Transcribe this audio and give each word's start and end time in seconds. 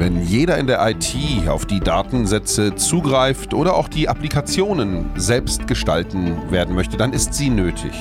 Wenn 0.00 0.24
jeder 0.24 0.56
in 0.56 0.66
der 0.66 0.80
IT 0.88 1.14
auf 1.46 1.66
die 1.66 1.78
Datensätze 1.78 2.74
zugreift 2.74 3.52
oder 3.52 3.74
auch 3.74 3.86
die 3.86 4.08
Applikationen 4.08 5.10
selbst 5.14 5.66
gestalten 5.66 6.50
werden 6.50 6.74
möchte, 6.74 6.96
dann 6.96 7.12
ist 7.12 7.34
sie 7.34 7.50
nötig. 7.50 7.92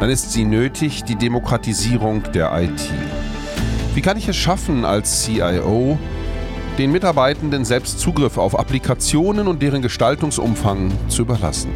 Dann 0.00 0.10
ist 0.10 0.32
sie 0.32 0.44
nötig, 0.44 1.04
die 1.04 1.16
Demokratisierung 1.16 2.24
der 2.34 2.52
IT. 2.60 2.90
Wie 3.94 4.02
kann 4.02 4.18
ich 4.18 4.28
es 4.28 4.36
schaffen, 4.36 4.84
als 4.84 5.24
CIO 5.24 5.98
den 6.76 6.92
Mitarbeitenden 6.92 7.64
selbst 7.64 8.00
Zugriff 8.00 8.36
auf 8.36 8.58
Applikationen 8.58 9.48
und 9.48 9.62
deren 9.62 9.80
Gestaltungsumfang 9.80 10.92
zu 11.08 11.22
überlassen? 11.22 11.70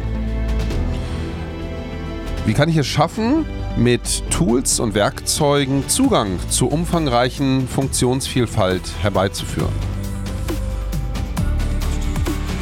Wie 2.45 2.53
kann 2.53 2.69
ich 2.69 2.77
es 2.77 2.85
schaffen, 2.85 3.47
mit 3.77 4.23
Tools 4.29 4.79
und 4.79 4.93
Werkzeugen 4.93 5.87
Zugang 5.89 6.37
zur 6.49 6.71
umfangreichen 6.71 7.67
Funktionsvielfalt 7.67 8.83
herbeizuführen. 9.01 9.73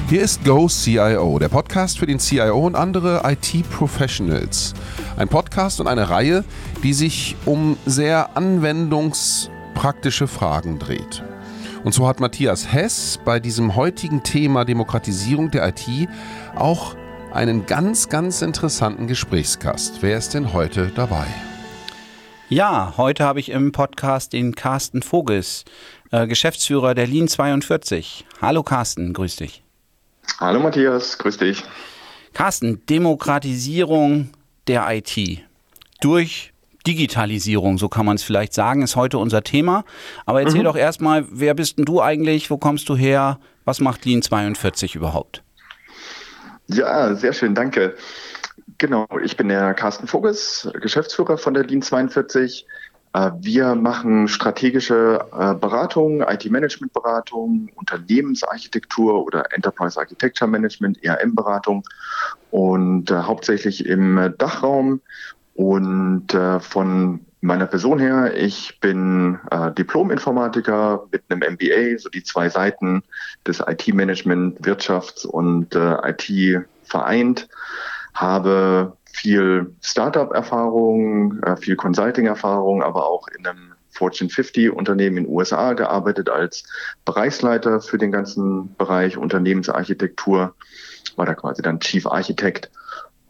Hier 0.09 0.21
ist 0.21 0.43
Go 0.45 0.67
CIO, 0.67 1.39
der 1.39 1.49
Podcast 1.49 1.99
für 1.99 2.05
den 2.05 2.19
CIO 2.19 2.66
und 2.66 2.75
andere 2.75 3.21
IT-Professionals. 3.25 4.73
Ein 5.17 5.27
Podcast 5.27 5.79
und 5.79 5.88
eine 5.88 6.09
Reihe, 6.09 6.43
die 6.83 6.93
sich 6.93 7.35
um 7.45 7.77
sehr 7.85 8.35
anwendungspraktische 8.35 10.27
Fragen 10.27 10.80
dreht. 10.80 11.23
Und 11.83 11.93
so 11.93 12.07
hat 12.07 12.19
Matthias 12.19 12.71
Hess 12.71 13.19
bei 13.23 13.39
diesem 13.39 13.75
heutigen 13.75 14.23
Thema 14.23 14.66
Demokratisierung 14.66 15.49
der 15.52 15.67
IT 15.69 16.09
auch 16.55 16.95
einen 17.34 17.66
ganz, 17.66 18.09
ganz 18.09 18.41
interessanten 18.41 19.08
Gesprächskast. 19.08 20.02
Wer 20.02 20.17
ist 20.17 20.34
denn 20.34 20.53
heute 20.53 20.91
dabei? 20.94 21.26
Ja, 22.50 22.95
heute 22.97 23.23
habe 23.23 23.39
ich 23.39 23.50
im 23.50 23.72
Podcast 23.72 24.33
den 24.33 24.55
Carsten 24.55 25.02
Vogels, 25.02 25.64
äh, 26.11 26.28
Geschäftsführer 26.28 26.94
der 26.94 27.08
Lean 27.08 27.30
42. 27.30 28.25
Hallo 28.42 28.64
Carsten, 28.64 29.14
grüß 29.14 29.38
dich. 29.38 29.64
Hallo 30.39 30.59
Matthias, 30.59 31.17
grüß 31.17 31.38
dich. 31.38 31.64
Carsten, 32.33 32.86
Demokratisierung 32.88 34.30
der 34.67 34.86
IT 34.89 35.44
durch 36.02 36.52
Digitalisierung, 36.86 37.77
so 37.77 37.89
kann 37.89 38.05
man 38.05 38.16
es 38.16 38.23
vielleicht 38.23 38.53
sagen, 38.53 38.81
ist 38.81 38.95
heute 38.95 39.17
unser 39.17 39.44
Thema. 39.44 39.86
Aber 40.25 40.42
erzähl 40.42 40.61
mhm. 40.61 40.66
doch 40.66 40.75
erstmal, 40.75 41.25
wer 41.30 41.53
bist 41.53 41.77
denn 41.77 41.86
du 41.86 42.02
eigentlich? 42.02 42.50
Wo 42.50 42.58
kommst 42.58 42.89
du 42.89 42.95
her? 42.95 43.39
Was 43.64 43.80
macht 43.80 44.05
Lean 44.05 44.22
42 44.22 44.95
überhaupt? 44.95 45.44
Ja, 46.73 47.16
sehr 47.16 47.33
schön, 47.33 47.55
danke. 47.55 47.95
Genau, 48.77 49.08
ich 49.23 49.38
bin 49.38 49.50
der 49.50 49.73
Carsten 49.73 50.08
Voges, 50.08 50.69
Geschäftsführer 50.81 51.38
von 51.38 51.53
der 51.53 51.66
Lean 51.66 51.81
42. 51.81 52.66
Äh, 53.14 53.31
wir 53.39 53.75
machen 53.75 54.27
strategische 54.27 55.19
äh, 55.33 55.53
Beratung, 55.55 56.22
IT-Management-Beratung, 56.22 57.69
Unternehmensarchitektur 57.75 59.25
oder 59.25 59.53
Enterprise 59.53 59.99
Architecture 59.99 60.49
Management, 60.49 61.03
ERM-Beratung 61.03 61.83
und 62.52 63.11
äh, 63.11 63.16
hauptsächlich 63.16 63.86
im 63.86 64.33
Dachraum. 64.38 65.02
Und 65.62 66.28
von 66.62 67.26
meiner 67.42 67.67
Person 67.67 68.00
her, 68.00 68.34
ich 68.36 68.80
bin 68.80 69.38
Diplom-Informatiker 69.78 71.08
mit 71.12 71.23
einem 71.30 71.54
MBA, 71.54 72.00
so 72.00 72.09
die 72.09 72.23
zwei 72.23 72.50
Seiten 72.50 73.04
des 73.45 73.59
IT-Management, 73.59 74.62
Wirtschafts- 74.62 75.26
und 75.26 75.76
IT 75.76 76.66
vereint, 76.84 77.48
habe 78.14 78.98
viel 79.14 79.73
Startup-Erfahrung, 79.82 81.42
äh, 81.44 81.58
viel 81.58 81.76
Consulting-Erfahrung, 81.76 82.82
aber 82.84 83.08
auch 83.08 83.28
in 83.28 83.45
einem 83.45 83.73
Fortune 83.89 84.30
50 84.30 84.72
Unternehmen 84.72 85.17
in 85.17 85.23
den 85.26 85.34
USA 85.34 85.73
gearbeitet 85.73 86.30
als 86.30 86.64
Bereichsleiter 87.05 87.82
für 87.82 87.98
den 87.98 88.11
ganzen 88.11 88.73
Bereich 88.76 89.17
Unternehmensarchitektur, 89.17 90.55
war 91.17 91.26
da 91.26 91.36
quasi 91.36 91.61
dann 91.61 91.80
Chief 91.82 92.08
Architect 92.08 92.71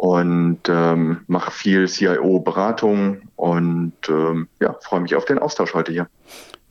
und 0.02 0.62
ähm, 0.68 1.22
mache 1.28 1.52
viel 1.52 1.88
CIO-Beratung 1.88 3.22
und 3.36 3.94
ähm, 4.10 4.48
ja, 4.60 4.76
freue 4.82 5.02
mich 5.02 5.14
auf 5.14 5.26
den 5.26 5.38
Austausch 5.38 5.76
heute 5.76 5.92
hier. 5.92 6.08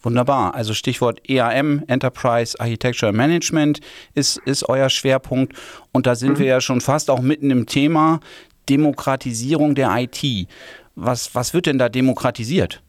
Wunderbar. 0.02 0.56
Also 0.56 0.74
Stichwort 0.74 1.20
EAM, 1.28 1.84
Enterprise 1.86 2.58
Architecture 2.58 3.12
Management, 3.12 3.78
ist, 4.14 4.38
ist 4.46 4.68
euer 4.68 4.88
Schwerpunkt. 4.88 5.52
Und 5.92 6.08
da 6.08 6.16
sind 6.16 6.32
mhm. 6.32 6.38
wir 6.40 6.46
ja 6.46 6.60
schon 6.60 6.80
fast 6.80 7.08
auch 7.08 7.20
mitten 7.20 7.52
im 7.52 7.66
Thema 7.66 8.18
Demokratisierung 8.68 9.76
der 9.76 9.94
IT. 9.96 10.48
Was, 10.96 11.32
was 11.32 11.54
wird 11.54 11.66
denn 11.66 11.78
da 11.78 11.88
demokratisiert? 11.88 12.82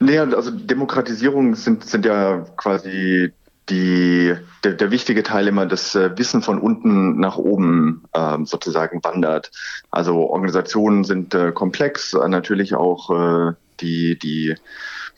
Naja, 0.00 0.24
also 0.24 0.50
Demokratisierung 0.50 1.54
sind, 1.54 1.84
sind 1.84 2.04
ja 2.04 2.44
quasi 2.56 3.32
die, 3.68 4.34
der, 4.64 4.72
der 4.72 4.90
wichtige 4.90 5.22
Teil 5.22 5.46
immer 5.46 5.66
das 5.66 5.94
äh, 5.94 6.16
Wissen 6.18 6.42
von 6.42 6.58
unten 6.58 7.18
nach 7.20 7.36
oben 7.36 8.04
ähm, 8.14 8.44
sozusagen 8.44 9.02
wandert. 9.04 9.50
Also 9.90 10.16
Organisationen 10.16 11.04
sind 11.04 11.34
äh, 11.34 11.52
komplex, 11.52 12.12
äh, 12.14 12.28
natürlich 12.28 12.74
auch 12.74 13.10
äh, 13.10 13.52
die, 13.80 14.18
die 14.18 14.56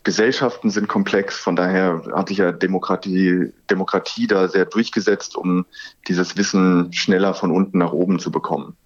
Gesellschaften 0.04 0.69
sind 0.69 0.87
komplex, 0.87 1.38
von 1.38 1.56
daher 1.56 2.03
hat 2.15 2.28
sich 2.28 2.38
ja 2.38 2.53
Demokratie, 2.53 3.53
Demokratie 3.71 4.27
da 4.27 4.49
sehr 4.49 4.66
durchgesetzt, 4.66 5.34
um 5.34 5.65
dieses 6.06 6.37
Wissen 6.37 6.93
schneller 6.93 7.33
von 7.33 7.50
unten 7.50 7.78
nach 7.78 7.93
oben 7.93 8.19
zu 8.19 8.31
bekommen. 8.31 8.77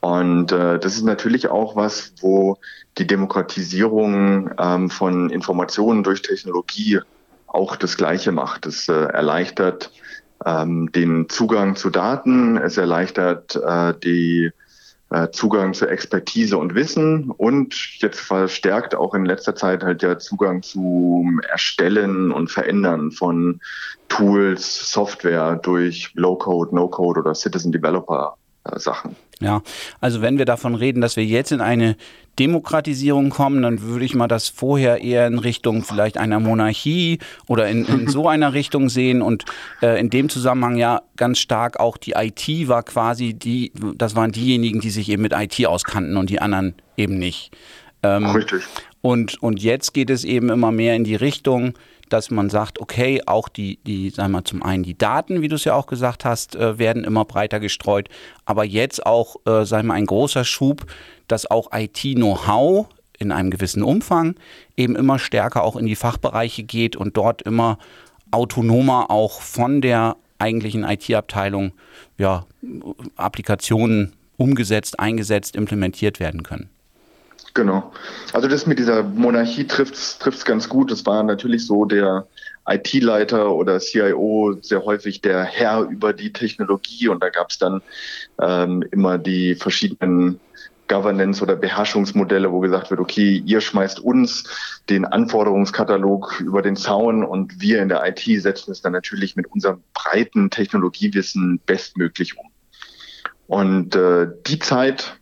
Und 0.00 0.52
äh, 0.52 0.78
das 0.78 0.96
ist 0.96 1.04
natürlich 1.04 1.48
auch 1.48 1.76
was, 1.76 2.12
wo 2.20 2.58
die 2.98 3.06
Demokratisierung 3.06 4.50
ähm, 4.58 4.90
von 4.90 5.30
Informationen 5.30 6.02
durch 6.02 6.22
Technologie 6.22 7.00
auch 7.50 7.76
das 7.76 7.96
Gleiche 7.96 8.32
macht. 8.32 8.66
Es 8.66 8.88
äh, 8.88 8.92
erleichtert 8.92 9.92
ähm, 10.44 10.90
den 10.92 11.28
Zugang 11.28 11.76
zu 11.76 11.90
Daten, 11.90 12.56
es 12.56 12.76
erleichtert 12.76 13.56
äh, 13.56 13.94
die 14.02 14.50
äh, 15.10 15.28
Zugang 15.30 15.74
zu 15.74 15.86
Expertise 15.86 16.56
und 16.56 16.74
Wissen. 16.74 17.30
Und 17.30 17.74
jetzt 18.00 18.20
verstärkt 18.20 18.94
auch 18.94 19.14
in 19.14 19.24
letzter 19.24 19.54
Zeit 19.54 19.82
halt 19.82 20.02
der 20.02 20.18
Zugang 20.18 20.62
zum 20.62 21.40
Erstellen 21.50 22.30
und 22.30 22.50
Verändern 22.50 23.10
von 23.10 23.60
Tools, 24.08 24.90
Software 24.90 25.56
durch 25.56 26.12
Low-Code, 26.14 26.74
No-Code 26.74 27.20
oder 27.20 27.34
Citizen 27.34 27.72
Developer 27.72 28.36
Sachen. 28.76 29.16
Ja, 29.40 29.62
also 30.00 30.20
wenn 30.20 30.36
wir 30.36 30.44
davon 30.44 30.74
reden, 30.74 31.00
dass 31.00 31.16
wir 31.16 31.24
jetzt 31.24 31.50
in 31.50 31.62
eine 31.62 31.96
Demokratisierung 32.38 33.30
kommen, 33.30 33.62
dann 33.62 33.80
würde 33.80 34.04
ich 34.04 34.14
mal 34.14 34.28
das 34.28 34.48
vorher 34.48 35.00
eher 35.00 35.26
in 35.26 35.38
Richtung 35.38 35.82
vielleicht 35.82 36.18
einer 36.18 36.40
Monarchie 36.40 37.18
oder 37.46 37.68
in, 37.68 37.86
in 37.86 38.08
so 38.08 38.28
einer 38.28 38.52
Richtung 38.54 38.90
sehen 38.90 39.22
und 39.22 39.46
äh, 39.80 39.98
in 39.98 40.10
dem 40.10 40.28
Zusammenhang 40.28 40.76
ja 40.76 41.02
ganz 41.16 41.38
stark 41.38 41.80
auch 41.80 41.96
die 41.96 42.12
IT 42.12 42.68
war 42.68 42.82
quasi 42.82 43.32
die, 43.32 43.72
das 43.94 44.14
waren 44.14 44.30
diejenigen, 44.32 44.80
die 44.80 44.90
sich 44.90 45.08
eben 45.08 45.22
mit 45.22 45.32
IT 45.32 45.66
auskannten 45.66 46.16
und 46.18 46.28
die 46.28 46.40
anderen 46.40 46.74
eben 46.96 47.18
nicht. 47.18 47.50
Ähm, 48.02 48.26
Richtig. 48.26 48.62
Und, 49.00 49.42
und 49.42 49.62
jetzt 49.62 49.94
geht 49.94 50.10
es 50.10 50.24
eben 50.24 50.50
immer 50.50 50.70
mehr 50.70 50.94
in 50.96 51.04
die 51.04 51.14
Richtung, 51.14 51.74
dass 52.10 52.30
man 52.30 52.50
sagt, 52.50 52.80
okay, 52.80 53.22
auch 53.26 53.48
die, 53.48 53.78
die, 53.84 54.10
sagen 54.10 54.32
wir 54.32 54.44
zum 54.44 54.62
einen 54.62 54.82
die 54.82 54.98
Daten, 54.98 55.40
wie 55.40 55.48
du 55.48 55.56
es 55.56 55.64
ja 55.64 55.74
auch 55.74 55.86
gesagt 55.86 56.24
hast, 56.24 56.56
äh, 56.56 56.78
werden 56.78 57.04
immer 57.04 57.24
breiter 57.24 57.60
gestreut, 57.60 58.08
aber 58.44 58.64
jetzt 58.64 59.06
auch, 59.06 59.36
äh, 59.46 59.64
sagen 59.64 59.88
wir, 59.88 59.94
ein 59.94 60.06
großer 60.06 60.44
Schub, 60.44 60.86
dass 61.28 61.50
auch 61.50 61.70
IT-Know-how 61.72 62.86
in 63.18 63.32
einem 63.32 63.50
gewissen 63.50 63.82
Umfang 63.82 64.34
eben 64.76 64.96
immer 64.96 65.18
stärker 65.18 65.62
auch 65.62 65.76
in 65.76 65.86
die 65.86 65.96
Fachbereiche 65.96 66.64
geht 66.64 66.96
und 66.96 67.16
dort 67.16 67.42
immer 67.42 67.78
autonomer 68.30 69.10
auch 69.10 69.40
von 69.40 69.80
der 69.80 70.16
eigentlichen 70.38 70.84
IT-Abteilung 70.84 71.72
ja, 72.18 72.46
Applikationen 73.16 74.14
umgesetzt, 74.36 74.98
eingesetzt, 74.98 75.54
implementiert 75.54 76.18
werden 76.18 76.42
können. 76.42 76.70
Genau. 77.54 77.92
Also 78.32 78.48
das 78.48 78.66
mit 78.66 78.78
dieser 78.78 79.02
Monarchie 79.02 79.66
trifft 79.66 79.94
es 79.94 80.44
ganz 80.44 80.68
gut. 80.68 80.90
Das 80.90 81.04
war 81.06 81.22
natürlich 81.22 81.66
so 81.66 81.84
der 81.84 82.26
IT-Leiter 82.68 83.52
oder 83.52 83.80
CIO 83.80 84.56
sehr 84.60 84.84
häufig 84.84 85.20
der 85.20 85.42
Herr 85.42 85.82
über 85.82 86.12
die 86.12 86.32
Technologie 86.32 87.08
und 87.08 87.22
da 87.22 87.30
gab 87.30 87.50
es 87.50 87.58
dann 87.58 87.82
ähm, 88.40 88.84
immer 88.92 89.18
die 89.18 89.56
verschiedenen 89.56 90.38
Governance 90.90 91.40
oder 91.40 91.54
Beherrschungsmodelle, 91.54 92.50
wo 92.50 92.60
gesagt 92.60 92.90
wird, 92.90 93.00
okay, 93.00 93.42
ihr 93.46 93.60
schmeißt 93.60 94.00
uns 94.00 94.44
den 94.88 95.04
Anforderungskatalog 95.04 96.40
über 96.40 96.62
den 96.62 96.74
Zaun 96.74 97.24
und 97.24 97.60
wir 97.60 97.80
in 97.80 97.88
der 97.88 98.04
IT 98.06 98.42
setzen 98.42 98.72
es 98.72 98.82
dann 98.82 98.92
natürlich 98.92 99.36
mit 99.36 99.46
unserem 99.46 99.82
breiten 99.94 100.50
Technologiewissen 100.50 101.60
bestmöglich 101.64 102.36
um. 102.36 102.46
Und 103.46 103.94
äh, 103.94 104.26
die 104.46 104.58
Zeit 104.58 105.19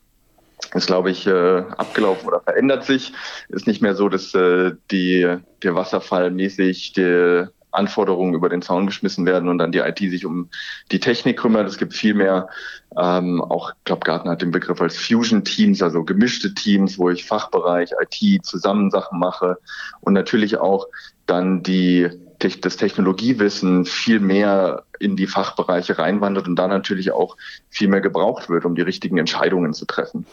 ist, 0.74 0.86
glaube 0.86 1.10
ich, 1.10 1.26
äh, 1.26 1.62
abgelaufen 1.76 2.28
oder 2.28 2.40
verändert 2.40 2.84
sich. 2.84 3.12
Ist 3.48 3.66
nicht 3.66 3.82
mehr 3.82 3.94
so, 3.94 4.08
dass 4.08 4.34
äh, 4.34 4.72
die, 4.90 5.36
der 5.62 5.74
Wasserfall 5.74 6.30
mäßig 6.30 6.92
die 6.92 7.46
Anforderungen 7.70 8.34
über 8.34 8.48
den 8.48 8.62
Zaun 8.62 8.86
geschmissen 8.86 9.26
werden 9.26 9.48
und 9.48 9.58
dann 9.58 9.72
die 9.72 9.78
IT 9.78 9.98
sich 9.98 10.24
um 10.24 10.48
die 10.90 11.00
Technik 11.00 11.38
kümmert. 11.38 11.68
Es 11.68 11.78
gibt 11.78 11.94
viel 11.94 12.14
mehr, 12.14 12.48
ähm, 12.96 13.40
auch, 13.42 13.70
ich 13.70 13.84
glaube, 13.84 14.04
Gartner 14.04 14.32
hat 14.32 14.42
den 14.42 14.50
Begriff 14.50 14.80
als 14.80 14.96
Fusion 14.96 15.44
Teams, 15.44 15.82
also 15.82 16.04
gemischte 16.04 16.54
Teams, 16.54 16.98
wo 16.98 17.10
ich 17.10 17.24
Fachbereich, 17.24 17.90
IT 18.00 18.44
zusammen 18.44 18.90
Sachen 18.90 19.18
mache 19.18 19.58
und 20.00 20.14
natürlich 20.14 20.58
auch 20.58 20.86
dann 21.26 21.62
die 21.62 22.08
das 22.38 22.76
Technologiewissen 22.76 23.84
viel 23.84 24.20
mehr 24.20 24.84
in 24.98 25.16
die 25.16 25.26
Fachbereiche 25.26 25.98
reinwandert 25.98 26.48
und 26.48 26.56
da 26.56 26.68
natürlich 26.68 27.10
auch 27.10 27.36
viel 27.70 27.88
mehr 27.88 28.00
gebraucht 28.00 28.48
wird, 28.48 28.64
um 28.64 28.74
die 28.74 28.82
richtigen 28.82 29.18
Entscheidungen 29.18 29.74
zu 29.74 29.86
treffen. 29.86 30.26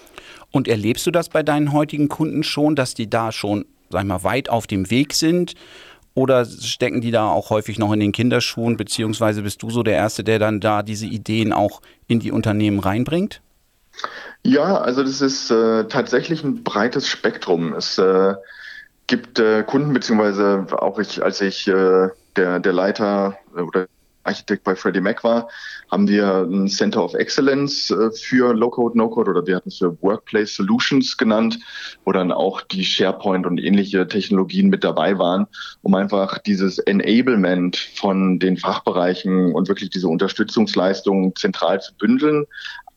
Und 0.52 0.68
erlebst 0.68 1.06
du 1.08 1.12
das 1.12 1.30
bei 1.30 1.44
deinen 1.44 1.74
heutigen 1.74 2.08
Kunden 2.08 2.44
schon, 2.44 2.76
dass 2.76 2.94
die 2.94 3.10
da 3.10 3.32
schon, 3.32 3.66
sag 3.90 4.02
ich 4.02 4.08
mal, 4.08 4.24
weit 4.24 4.50
auf 4.50 4.68
dem 4.68 4.90
Weg 4.90 5.14
sind? 5.14 5.56
Oder 6.14 6.46
stecken 6.46 7.02
die 7.02 7.12
da 7.12 7.28
auch 7.28 7.50
häufig 7.50 7.78
noch 7.78 7.92
in 7.92 8.00
den 8.00 8.14
Kinderschuhen, 8.14 8.78
beziehungsweise 8.78 9.42
bist 9.42 9.62
du 9.64 9.70
so 9.70 9.84
der 9.84 9.96
Erste, 9.96 10.24
der 10.24 10.40
dann 10.40 10.62
da 10.62 10.82
diese 10.82 11.06
Ideen 11.06 11.52
auch 11.52 11.82
in 12.08 12.22
die 12.22 12.32
Unternehmen 12.32 12.80
reinbringt? 12.80 13.42
Ja, 14.44 14.78
also 14.78 15.04
das 15.04 15.22
ist 15.22 15.52
äh, 15.52 15.88
tatsächlich 15.88 16.44
ein 16.44 16.64
breites 16.64 17.08
Spektrum. 17.10 17.74
Es 17.74 17.98
äh, 17.98 18.36
gibt 19.08 19.40
äh, 19.40 19.64
Kunden, 19.64 19.94
beziehungsweise 19.94 20.66
auch 20.72 21.00
ich, 21.00 21.24
als 21.24 21.42
ich 21.42 21.68
äh, 21.68 22.10
der, 22.36 22.60
der 22.60 22.74
Leiter 22.74 23.38
äh, 23.56 23.62
oder 23.62 23.88
Architekt 24.26 24.64
bei 24.64 24.76
Freddie 24.76 25.02
Mac 25.02 25.24
war, 25.24 25.50
haben 25.92 26.08
wir 26.08 26.48
ein 26.50 26.68
Center 26.68 27.04
of 27.04 27.14
Excellence 27.14 27.92
äh, 27.92 28.12
für 28.12 28.54
Low-Code, 28.54 28.98
No-Code 28.98 29.30
oder 29.30 29.46
wir 29.46 29.56
hatten 29.58 29.70
es 29.70 29.78
für 29.78 30.02
Workplace 30.02 30.56
Solutions 30.56 31.16
genannt, 31.18 31.60
wo 32.06 32.12
dann 32.12 32.32
auch 32.32 32.62
die 32.62 32.84
SharePoint 32.84 33.46
und 33.46 33.60
ähnliche 33.60 34.08
Technologien 34.08 34.70
mit 34.70 34.84
dabei 34.84 35.18
waren, 35.20 35.46
um 35.84 35.94
einfach 35.94 36.40
dieses 36.40 36.80
Enablement 36.80 37.78
von 37.78 38.40
den 38.40 38.58
Fachbereichen 38.58 39.54
und 39.54 39.68
wirklich 39.68 39.92
diese 39.92 40.08
Unterstützungsleistungen 40.08 41.36
zentral 41.36 41.80
zu 41.80 41.94
bündeln, 41.96 42.46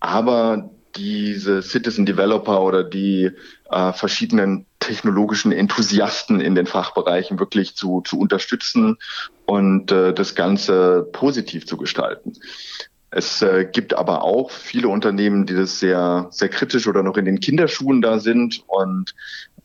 aber 0.00 0.70
diese 0.98 1.62
Citizen 1.62 2.04
Developer 2.04 2.60
oder 2.60 2.82
die 2.82 3.30
äh, 3.70 3.92
verschiedenen 3.92 4.66
technologischen 4.80 5.52
Enthusiasten 5.52 6.40
in 6.40 6.54
den 6.54 6.66
Fachbereichen 6.66 7.38
wirklich 7.38 7.76
zu, 7.76 8.02
zu 8.02 8.18
unterstützen 8.18 8.98
und 9.46 9.92
äh, 9.92 10.12
das 10.12 10.34
Ganze 10.34 11.08
positiv 11.12 11.66
zu 11.66 11.76
gestalten. 11.76 12.32
Es 13.10 13.40
äh, 13.40 13.64
gibt 13.64 13.94
aber 13.94 14.22
auch 14.22 14.50
viele 14.50 14.88
Unternehmen, 14.88 15.46
die 15.46 15.54
das 15.54 15.78
sehr, 15.78 16.26
sehr 16.30 16.48
kritisch 16.48 16.86
oder 16.86 17.02
noch 17.02 17.16
in 17.16 17.24
den 17.24 17.40
Kinderschuhen 17.40 18.02
da 18.02 18.18
sind 18.18 18.64
und 18.66 19.14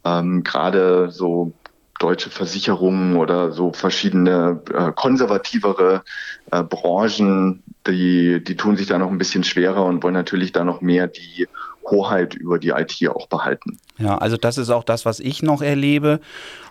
ähm, 0.05 0.43
gerade 0.43 1.09
so 1.11 1.53
deutsche 1.99 2.29
Versicherungen 2.29 3.15
oder 3.15 3.51
so 3.51 3.73
verschiedene 3.73 4.61
äh, 4.73 4.91
konservativere 4.93 6.03
äh, 6.51 6.63
Branchen, 6.63 7.63
die, 7.87 8.43
die 8.43 8.55
tun 8.55 8.77
sich 8.77 8.87
da 8.87 8.97
noch 8.97 9.11
ein 9.11 9.17
bisschen 9.17 9.43
schwerer 9.43 9.85
und 9.85 10.03
wollen 10.03 10.13
natürlich 10.13 10.51
da 10.51 10.63
noch 10.63 10.81
mehr 10.81 11.07
die 11.07 11.47
Hoheit 11.89 12.33
über 12.35 12.59
die 12.59 12.69
IT 12.69 12.97
auch 13.09 13.27
behalten. 13.27 13.77
Ja, 13.97 14.17
also 14.17 14.37
das 14.37 14.57
ist 14.57 14.69
auch 14.69 14.83
das, 14.83 15.05
was 15.05 15.19
ich 15.19 15.43
noch 15.43 15.61
erlebe. 15.61 16.19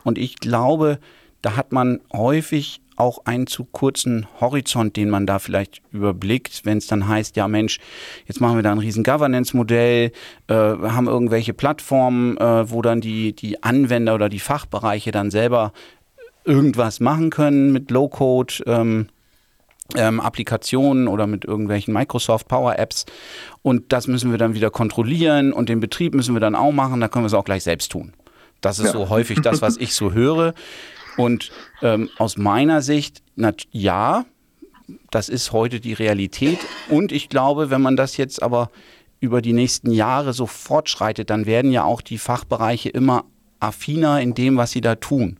Und 0.05 0.19
ich 0.19 0.37
glaube, 0.37 0.99
da 1.43 1.57
hat 1.57 1.73
man 1.73 2.01
häufig 2.13 2.81
auch 2.97 3.25
einen 3.25 3.47
zu 3.47 3.65
kurzen 3.65 4.27
Horizont, 4.41 4.97
den 4.97 5.11
man 5.11 5.27
da 5.27 5.39
vielleicht 5.39 5.83
überblickt, 5.93 6.65
wenn 6.65 6.79
es 6.79 6.87
dann 6.87 7.09
heißt, 7.09 7.37
ja 7.37 7.49
Mensch, 7.49 7.79
jetzt 8.27 8.41
machen 8.41 8.57
wir 8.57 8.63
da 8.63 8.71
ein 8.71 8.79
riesen 8.79 9.03
Governance-Modell, 9.03 10.13
äh, 10.49 10.55
haben 10.55 11.09
irgendwelche 11.09 11.55
Plattformen, 11.55 12.37
äh, 12.37 12.71
wo 12.71 12.83
dann 12.83 13.01
die, 13.01 13.35
die 13.35 13.63
Anwender 13.63 14.15
oder 14.15 14.29
die 14.29 14.39
Fachbereiche 14.39 15.11
dann 15.11 15.31
selber 15.31 15.73
irgendwas 16.45 17.01
machen 17.01 17.31
können 17.31 17.73
mit 17.73 17.91
Low-Code. 17.91 18.55
Ähm, 18.67 19.09
ähm, 19.97 20.21
Applikationen 20.21 21.09
oder 21.09 21.27
mit 21.27 21.45
irgendwelchen 21.45 21.93
Microsoft 21.93 22.49
Power 22.49 22.79
Apps. 22.79 23.05
Und 23.63 23.93
das 23.93 24.07
müssen 24.07 24.31
wir 24.31 24.39
dann 24.39 24.55
wieder 24.55 24.71
kontrollieren 24.71 25.53
und 25.53 25.69
den 25.69 25.81
Betrieb 25.81 26.15
müssen 26.15 26.35
wir 26.35 26.41
dann 26.41 26.55
auch 26.55 26.73
machen. 26.73 27.01
Da 27.01 27.09
können 27.09 27.25
wir 27.25 27.29
es 27.29 27.35
auch 27.35 27.45
gleich 27.45 27.63
selbst 27.63 27.93
tun. 27.93 28.13
Das 28.61 28.79
ist 28.79 28.87
ja. 28.87 28.93
so 28.93 29.09
häufig 29.09 29.41
das, 29.41 29.61
was 29.61 29.77
ich 29.77 29.95
so 29.95 30.13
höre. 30.13 30.55
Und 31.17 31.51
ähm, 31.83 32.09
aus 32.19 32.39
meiner 32.39 32.81
Sicht, 32.81 33.23
na, 33.37 33.53
ja, 33.71 34.25
das 35.11 35.29
ist 35.29 35.53
heute 35.53 35.81
die 35.81 35.93
Realität. 35.93 36.59
Und 36.89 37.13
ich 37.13 37.29
glaube, 37.29 37.71
wenn 37.71 37.83
man 37.83 37.97
das 37.97 38.17
jetzt 38.17 38.43
aber 38.43 38.71
über 39.21 39.43
die 39.43 39.53
nächsten 39.53 39.91
Jahre 39.91 40.33
so 40.33 40.47
fortschreitet, 40.47 41.31
dann 41.31 41.47
werden 41.47 41.71
ja 41.71 41.85
auch 41.85 42.01
die 42.01 42.19
Fachbereiche 42.19 42.89
immer 42.89 43.25
affiner 43.61 44.21
in 44.21 44.35
dem, 44.35 44.57
was 44.57 44.73
sie 44.73 44.81
da 44.81 44.97
tun. 44.97 45.39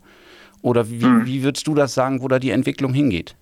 Oder 0.61 0.89
wie, 0.91 1.03
hm. 1.03 1.27
wie 1.27 1.43
würdest 1.43 1.67
du 1.67 1.75
das 1.75 1.95
sagen, 1.95 2.23
wo 2.23 2.29
da 2.29 2.39
die 2.39 2.51
Entwicklung 2.51 2.95
hingeht? 2.95 3.37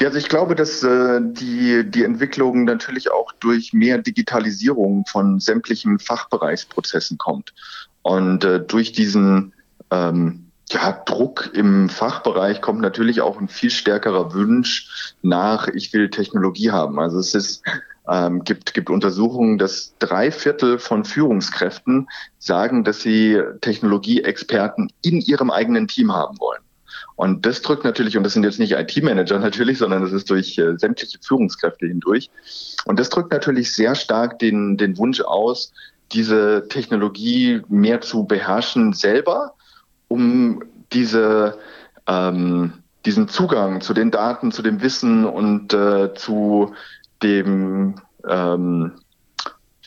Ja, 0.00 0.06
also 0.06 0.18
ich 0.18 0.30
glaube, 0.30 0.54
dass 0.54 0.82
äh, 0.82 1.20
die, 1.20 1.84
die 1.88 2.04
Entwicklung 2.04 2.64
natürlich 2.64 3.12
auch 3.12 3.32
durch 3.32 3.74
mehr 3.74 3.98
Digitalisierung 3.98 5.04
von 5.04 5.40
sämtlichen 5.40 5.98
Fachbereichsprozessen 5.98 7.18
kommt. 7.18 7.52
Und 8.00 8.42
äh, 8.44 8.60
durch 8.64 8.92
diesen 8.92 9.52
ähm, 9.90 10.46
ja, 10.70 10.92
Druck 11.04 11.50
im 11.52 11.90
Fachbereich 11.90 12.62
kommt 12.62 12.80
natürlich 12.80 13.20
auch 13.20 13.38
ein 13.38 13.48
viel 13.48 13.70
stärkerer 13.70 14.32
Wunsch 14.32 15.14
nach, 15.20 15.68
ich 15.68 15.92
will 15.92 16.08
Technologie 16.08 16.70
haben. 16.70 16.98
Also 16.98 17.18
es 17.18 17.34
ist, 17.34 17.62
ähm, 18.08 18.42
gibt, 18.44 18.72
gibt 18.72 18.88
Untersuchungen, 18.88 19.58
dass 19.58 19.92
drei 19.98 20.30
Viertel 20.30 20.78
von 20.78 21.04
Führungskräften 21.04 22.08
sagen, 22.38 22.84
dass 22.84 23.02
sie 23.02 23.38
Technologieexperten 23.60 24.90
in 25.02 25.20
ihrem 25.20 25.50
eigenen 25.50 25.88
Team 25.88 26.10
haben 26.10 26.40
wollen. 26.40 26.62
Und 27.20 27.44
das 27.44 27.60
drückt 27.60 27.84
natürlich, 27.84 28.16
und 28.16 28.22
das 28.22 28.32
sind 28.32 28.44
jetzt 28.44 28.58
nicht 28.58 28.72
IT-Manager 28.72 29.38
natürlich, 29.46 29.76
sondern 29.76 30.00
das 30.00 30.12
ist 30.12 30.30
durch 30.30 30.56
äh, 30.56 30.78
sämtliche 30.78 31.18
Führungskräfte 31.20 31.86
hindurch. 31.86 32.30
Und 32.86 32.98
das 32.98 33.10
drückt 33.10 33.30
natürlich 33.30 33.76
sehr 33.76 33.94
stark 33.94 34.38
den, 34.38 34.78
den 34.78 34.96
Wunsch 34.96 35.20
aus, 35.20 35.70
diese 36.12 36.66
Technologie 36.70 37.60
mehr 37.68 38.00
zu 38.00 38.24
beherrschen 38.24 38.94
selber, 38.94 39.52
um 40.08 40.62
diese, 40.94 41.58
ähm, 42.06 42.72
diesen 43.04 43.28
Zugang 43.28 43.82
zu 43.82 43.92
den 43.92 44.10
Daten, 44.10 44.50
zu 44.50 44.62
dem 44.62 44.80
Wissen 44.80 45.26
und 45.26 45.74
äh, 45.74 46.14
zu 46.14 46.72
dem 47.22 47.96
ähm, 48.26 48.92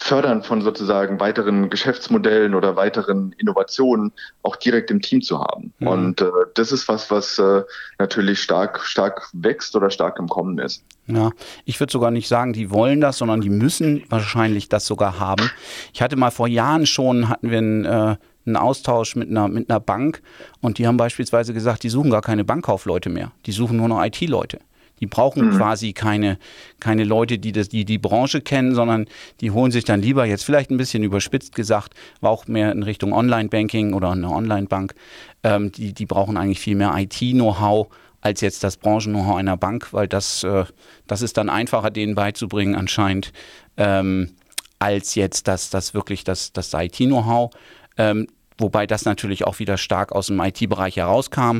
Fördern 0.03 0.43
von 0.43 0.61
sozusagen 0.61 1.21
weiteren 1.21 1.69
Geschäftsmodellen 1.69 2.55
oder 2.55 2.75
weiteren 2.75 3.33
Innovationen 3.37 4.11
auch 4.41 4.57
direkt 4.57 4.91
im 4.91 5.01
Team 5.01 5.21
zu 5.21 5.39
haben. 5.39 5.73
Mhm. 5.79 5.87
Und 5.87 6.21
äh, 6.21 6.29
das 6.55 6.73
ist 6.73 6.89
was, 6.89 7.09
was 7.09 7.39
äh, 7.39 7.63
natürlich 7.99 8.41
stark, 8.41 8.81
stark 8.81 9.29
wächst 9.31 9.77
oder 9.77 9.89
stark 9.89 10.19
im 10.19 10.27
Kommen 10.27 10.59
ist. 10.59 10.83
Ja, 11.07 11.31
ich 11.63 11.79
würde 11.79 11.93
sogar 11.93 12.11
nicht 12.11 12.27
sagen, 12.27 12.51
die 12.51 12.69
wollen 12.69 12.99
das, 12.99 13.19
sondern 13.19 13.39
die 13.39 13.49
müssen 13.49 14.03
wahrscheinlich 14.09 14.67
das 14.67 14.85
sogar 14.85 15.21
haben. 15.21 15.49
Ich 15.93 16.01
hatte 16.01 16.17
mal 16.17 16.31
vor 16.31 16.49
Jahren 16.49 16.85
schon, 16.85 17.29
hatten 17.29 17.49
wir 17.49 17.59
einen, 17.59 17.85
äh, 17.85 18.17
einen 18.45 18.57
Austausch 18.57 19.15
mit 19.15 19.29
einer, 19.29 19.47
mit 19.47 19.69
einer 19.69 19.79
Bank 19.79 20.21
und 20.59 20.79
die 20.79 20.85
haben 20.85 20.97
beispielsweise 20.97 21.53
gesagt, 21.53 21.81
die 21.83 21.89
suchen 21.89 22.11
gar 22.11 22.21
keine 22.21 22.43
Bankkaufleute 22.43 23.09
mehr, 23.09 23.31
die 23.45 23.53
suchen 23.53 23.77
nur 23.77 23.87
noch 23.87 24.03
IT-Leute. 24.03 24.59
Die 24.99 25.07
brauchen 25.07 25.51
mhm. 25.51 25.57
quasi 25.57 25.93
keine, 25.93 26.37
keine 26.79 27.03
Leute, 27.03 27.39
die, 27.39 27.51
das, 27.51 27.69
die 27.69 27.85
die 27.85 27.97
Branche 27.97 28.41
kennen, 28.41 28.75
sondern 28.75 29.07
die 29.41 29.51
holen 29.51 29.71
sich 29.71 29.83
dann 29.83 30.01
lieber, 30.01 30.25
jetzt 30.25 30.45
vielleicht 30.45 30.71
ein 30.71 30.77
bisschen 30.77 31.03
überspitzt 31.03 31.55
gesagt, 31.55 31.93
war 32.21 32.31
auch 32.31 32.47
mehr 32.47 32.71
in 32.71 32.83
Richtung 32.83 33.13
Online-Banking 33.13 33.93
oder 33.93 34.11
eine 34.11 34.29
Online-Bank, 34.29 34.95
ähm, 35.43 35.71
die, 35.71 35.93
die 35.93 36.05
brauchen 36.05 36.37
eigentlich 36.37 36.59
viel 36.59 36.75
mehr 36.75 36.93
IT-Know-how 36.95 37.89
als 38.23 38.39
jetzt 38.39 38.63
das 38.63 38.77
Branchen-Know-how 38.77 39.35
einer 39.35 39.57
Bank, 39.57 39.91
weil 39.91 40.07
das, 40.07 40.43
äh, 40.43 40.63
das 41.07 41.21
ist 41.21 41.37
dann 41.37 41.49
einfacher, 41.49 41.91
denen 41.91 42.15
beizubringen 42.15 42.75
anscheinend, 42.75 43.33
ähm, 43.75 44.31
als 44.79 45.15
jetzt 45.15 45.47
das, 45.47 45.69
das 45.69 45.93
wirklich 45.93 46.23
das, 46.23 46.53
das 46.53 46.73
IT-Know-how. 46.73 47.51
Ähm, 47.97 48.27
wobei 48.57 48.87
das 48.87 49.03
natürlich 49.03 49.45
auch 49.45 49.59
wieder 49.59 49.77
stark 49.77 50.13
aus 50.13 50.27
dem 50.27 50.39
IT-Bereich 50.39 50.95
herauskam. 50.95 51.59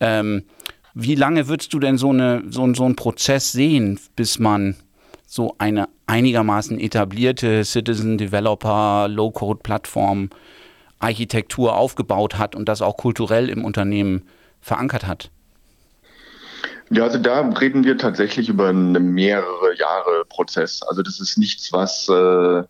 Ähm, 0.00 0.44
wie 0.94 1.16
lange 1.16 1.48
würdest 1.48 1.72
du 1.74 1.80
denn 1.80 1.98
so, 1.98 2.10
eine, 2.10 2.42
so, 2.48 2.72
so 2.74 2.84
einen 2.84 2.96
Prozess 2.96 3.52
sehen, 3.52 3.98
bis 4.16 4.38
man 4.38 4.76
so 5.26 5.56
eine 5.58 5.88
einigermaßen 6.06 6.78
etablierte 6.78 7.64
Citizen 7.64 8.18
Developer 8.18 9.08
Low-Code 9.08 9.60
Plattform 9.62 10.30
Architektur 11.00 11.76
aufgebaut 11.76 12.38
hat 12.38 12.54
und 12.54 12.68
das 12.68 12.80
auch 12.80 12.96
kulturell 12.96 13.48
im 13.48 13.64
Unternehmen 13.64 14.22
verankert 14.60 15.06
hat? 15.06 15.30
Ja, 16.90 17.04
also 17.04 17.18
da 17.18 17.40
reden 17.40 17.84
wir 17.84 17.98
tatsächlich 17.98 18.48
über 18.48 18.68
einen 18.68 19.14
mehrere 19.14 19.76
Jahre 19.76 20.24
Prozess. 20.28 20.82
Also 20.82 21.02
das 21.02 21.18
ist 21.18 21.38
nichts, 21.38 21.72
was 21.72 22.08
äh, 22.08 22.62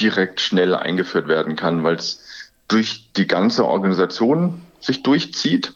direkt 0.00 0.40
schnell 0.40 0.74
eingeführt 0.74 1.28
werden 1.28 1.54
kann, 1.54 1.84
weil 1.84 1.96
es 1.96 2.20
durch 2.66 3.12
die 3.16 3.26
ganze 3.26 3.64
Organisation 3.64 4.62
sich 4.80 5.02
durchzieht 5.02 5.72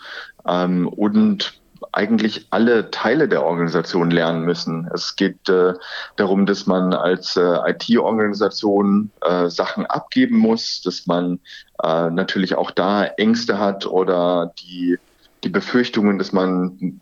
ähm, 0.46 0.88
und 0.88 1.61
eigentlich 1.92 2.46
alle 2.50 2.90
Teile 2.90 3.28
der 3.28 3.44
Organisation 3.44 4.10
lernen 4.10 4.42
müssen. 4.42 4.88
Es 4.92 5.14
geht 5.16 5.48
äh, 5.48 5.74
darum, 6.16 6.46
dass 6.46 6.66
man 6.66 6.94
als 6.94 7.36
äh, 7.36 7.70
IT-Organisation 7.70 9.10
äh, 9.20 9.48
Sachen 9.48 9.84
abgeben 9.86 10.38
muss, 10.38 10.80
dass 10.82 11.06
man 11.06 11.38
äh, 11.82 12.10
natürlich 12.10 12.54
auch 12.54 12.70
da 12.70 13.04
Ängste 13.04 13.58
hat 13.58 13.86
oder 13.86 14.52
die, 14.60 14.98
die 15.44 15.50
Befürchtungen, 15.50 16.18
dass 16.18 16.32
man 16.32 17.00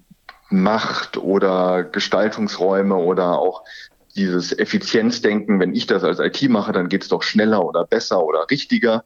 Macht 0.51 1.17
oder 1.17 1.85
Gestaltungsräume 1.85 2.97
oder 2.97 3.39
auch 3.39 3.63
dieses 4.17 4.59
Effizienzdenken, 4.59 5.61
wenn 5.61 5.75
ich 5.75 5.87
das 5.87 6.03
als 6.03 6.19
IT 6.19 6.49
mache, 6.51 6.73
dann 6.73 6.89
geht 6.89 7.03
es 7.03 7.09
doch 7.09 7.23
schneller 7.23 7.65
oder 7.65 7.87
besser 7.87 8.25
oder 8.25 8.47
richtiger. 8.51 9.05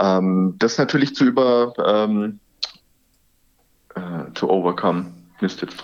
Ähm, 0.00 0.56
das 0.58 0.76
natürlich 0.78 1.14
zu 1.14 1.24
über, 1.24 1.72
ähm, 1.86 2.40
äh, 3.94 4.00
uh, 4.00 4.30
to 4.34 4.48
overcome. 4.48 5.19
Müsste 5.40 5.66
jetzt 5.66 5.82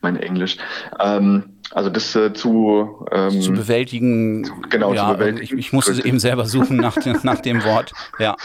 mein 0.00 0.16
Englisch. 0.16 0.58
Ähm, 1.00 1.56
also 1.72 1.90
das 1.90 2.14
äh, 2.14 2.32
zu, 2.32 3.06
ähm, 3.10 3.40
zu 3.40 3.52
bewältigen. 3.52 4.44
Zu, 4.44 4.52
genau, 4.68 4.94
ja, 4.94 5.08
zu 5.08 5.14
bewältigen. 5.14 5.44
Ich, 5.44 5.52
ich 5.52 5.72
musste 5.72 5.92
es 5.92 5.98
eben 5.98 6.18
selber 6.18 6.46
suchen 6.46 6.76
nach, 6.76 6.96
nach 7.22 7.40
dem 7.40 7.64
Wort. 7.64 7.92
Ja. 8.18 8.36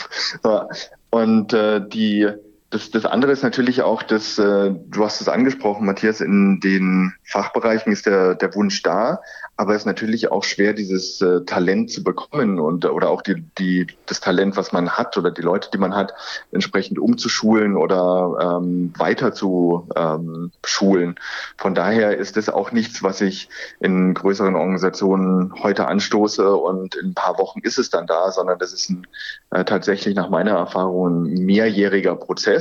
Und 1.09 1.53
äh, 1.53 1.81
die 1.87 2.27
das, 2.71 2.89
das 2.89 3.05
andere 3.05 3.33
ist 3.33 3.43
natürlich 3.43 3.81
auch, 3.81 4.01
dass 4.01 4.39
äh, 4.39 4.73
du 4.73 5.03
hast 5.03 5.19
es 5.19 5.27
angesprochen, 5.27 5.85
Matthias, 5.85 6.21
in 6.21 6.61
den 6.61 7.13
Fachbereichen 7.23 7.91
ist 7.91 8.05
der, 8.05 8.35
der 8.35 8.55
Wunsch 8.55 8.81
da, 8.81 9.19
aber 9.57 9.75
es 9.75 9.81
ist 9.81 9.85
natürlich 9.85 10.31
auch 10.31 10.43
schwer, 10.43 10.73
dieses 10.73 11.21
äh, 11.21 11.41
Talent 11.45 11.91
zu 11.91 12.03
bekommen 12.03 12.59
und 12.59 12.85
oder 12.85 13.09
auch 13.09 13.21
die, 13.21 13.43
die, 13.59 13.87
das 14.05 14.21
Talent, 14.21 14.55
was 14.55 14.71
man 14.71 14.89
hat 14.89 15.17
oder 15.17 15.31
die 15.31 15.41
Leute, 15.41 15.69
die 15.71 15.77
man 15.77 15.93
hat, 15.93 16.13
entsprechend 16.51 16.97
umzuschulen 16.97 17.75
oder 17.75 18.59
ähm, 18.59 18.93
weiter 18.97 19.33
zu 19.33 19.87
ähm, 19.95 20.51
schulen. 20.65 21.15
Von 21.57 21.75
daher 21.75 22.17
ist 22.17 22.37
es 22.37 22.49
auch 22.49 22.71
nichts, 22.71 23.03
was 23.03 23.21
ich 23.21 23.49
in 23.81 24.13
größeren 24.13 24.55
Organisationen 24.55 25.53
heute 25.61 25.87
anstoße 25.87 26.55
und 26.55 26.95
in 26.95 27.09
ein 27.09 27.13
paar 27.13 27.37
Wochen 27.37 27.59
ist 27.59 27.77
es 27.77 27.89
dann 27.89 28.07
da, 28.07 28.31
sondern 28.31 28.59
das 28.59 28.71
ist 28.71 28.89
ein, 28.89 29.05
äh, 29.51 29.65
tatsächlich 29.65 30.15
nach 30.15 30.29
meiner 30.29 30.51
Erfahrung 30.51 31.25
ein 31.25 31.45
mehrjähriger 31.45 32.15
Prozess. 32.15 32.60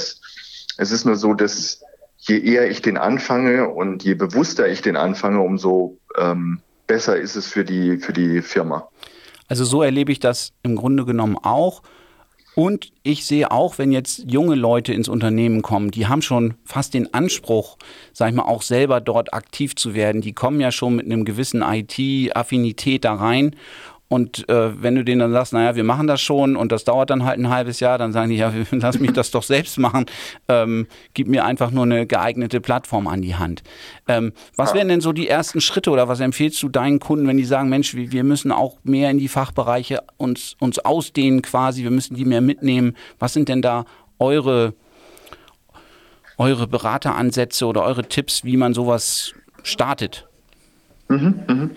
Es 0.76 0.90
ist 0.90 1.04
nur 1.04 1.16
so, 1.16 1.34
dass 1.34 1.82
je 2.18 2.38
eher 2.38 2.70
ich 2.70 2.82
den 2.82 2.96
anfange 2.96 3.68
und 3.68 4.04
je 4.04 4.14
bewusster 4.14 4.68
ich 4.68 4.82
den 4.82 4.96
anfange, 4.96 5.40
umso 5.40 5.98
ähm, 6.18 6.60
besser 6.86 7.16
ist 7.16 7.36
es 7.36 7.46
für 7.46 7.64
die, 7.64 7.98
für 7.98 8.12
die 8.12 8.42
Firma. 8.42 8.88
Also 9.48 9.64
so 9.64 9.82
erlebe 9.82 10.12
ich 10.12 10.20
das 10.20 10.52
im 10.62 10.76
Grunde 10.76 11.04
genommen 11.04 11.36
auch. 11.36 11.82
Und 12.54 12.92
ich 13.02 13.26
sehe 13.26 13.50
auch, 13.50 13.78
wenn 13.78 13.92
jetzt 13.92 14.24
junge 14.26 14.54
Leute 14.54 14.92
ins 14.92 15.08
Unternehmen 15.08 15.62
kommen, 15.62 15.90
die 15.92 16.08
haben 16.08 16.20
schon 16.20 16.54
fast 16.64 16.94
den 16.94 17.14
Anspruch, 17.14 17.78
sag 18.12 18.30
ich 18.30 18.34
mal, 18.34 18.42
auch 18.42 18.62
selber 18.62 19.00
dort 19.00 19.32
aktiv 19.32 19.76
zu 19.76 19.94
werden. 19.94 20.20
Die 20.20 20.32
kommen 20.32 20.60
ja 20.60 20.72
schon 20.72 20.96
mit 20.96 21.06
einem 21.06 21.24
gewissen 21.24 21.62
IT-Affinität 21.62 23.04
da 23.04 23.14
rein 23.14 23.54
und 24.12 24.48
äh, 24.48 24.82
wenn 24.82 24.96
du 24.96 25.04
denen 25.04 25.20
dann 25.20 25.30
sagst, 25.30 25.52
naja, 25.52 25.76
wir 25.76 25.84
machen 25.84 26.08
das 26.08 26.20
schon 26.20 26.56
und 26.56 26.72
das 26.72 26.82
dauert 26.82 27.10
dann 27.10 27.24
halt 27.24 27.38
ein 27.38 27.48
halbes 27.48 27.78
Jahr, 27.78 27.96
dann 27.96 28.10
sagen 28.10 28.30
die, 28.30 28.36
ja, 28.38 28.52
lass 28.72 28.98
mich 28.98 29.12
das 29.12 29.30
doch 29.30 29.44
selbst 29.44 29.78
machen. 29.78 30.06
Ähm, 30.48 30.88
gib 31.14 31.28
mir 31.28 31.44
einfach 31.44 31.70
nur 31.70 31.84
eine 31.84 32.08
geeignete 32.08 32.60
Plattform 32.60 33.06
an 33.06 33.22
die 33.22 33.36
Hand. 33.36 33.62
Ähm, 34.08 34.32
was 34.56 34.74
wären 34.74 34.88
denn 34.88 35.00
so 35.00 35.12
die 35.12 35.28
ersten 35.28 35.60
Schritte 35.60 35.90
oder 35.90 36.08
was 36.08 36.18
empfiehlst 36.18 36.60
du 36.60 36.68
deinen 36.68 36.98
Kunden, 36.98 37.28
wenn 37.28 37.36
die 37.36 37.44
sagen, 37.44 37.68
Mensch, 37.68 37.94
wir 37.94 38.24
müssen 38.24 38.50
auch 38.50 38.78
mehr 38.82 39.12
in 39.12 39.18
die 39.18 39.28
Fachbereiche 39.28 40.02
uns, 40.16 40.56
uns 40.58 40.80
ausdehnen 40.80 41.40
quasi, 41.40 41.84
wir 41.84 41.92
müssen 41.92 42.16
die 42.16 42.24
mehr 42.24 42.40
mitnehmen. 42.40 42.96
Was 43.20 43.32
sind 43.32 43.48
denn 43.48 43.62
da 43.62 43.84
eure, 44.18 44.74
eure 46.36 46.66
Berateransätze 46.66 47.64
oder 47.64 47.84
eure 47.84 48.02
Tipps, 48.02 48.42
wie 48.42 48.56
man 48.56 48.74
sowas 48.74 49.34
startet? 49.62 50.26
Mhm, 51.10 51.42
mhm. 51.48 51.70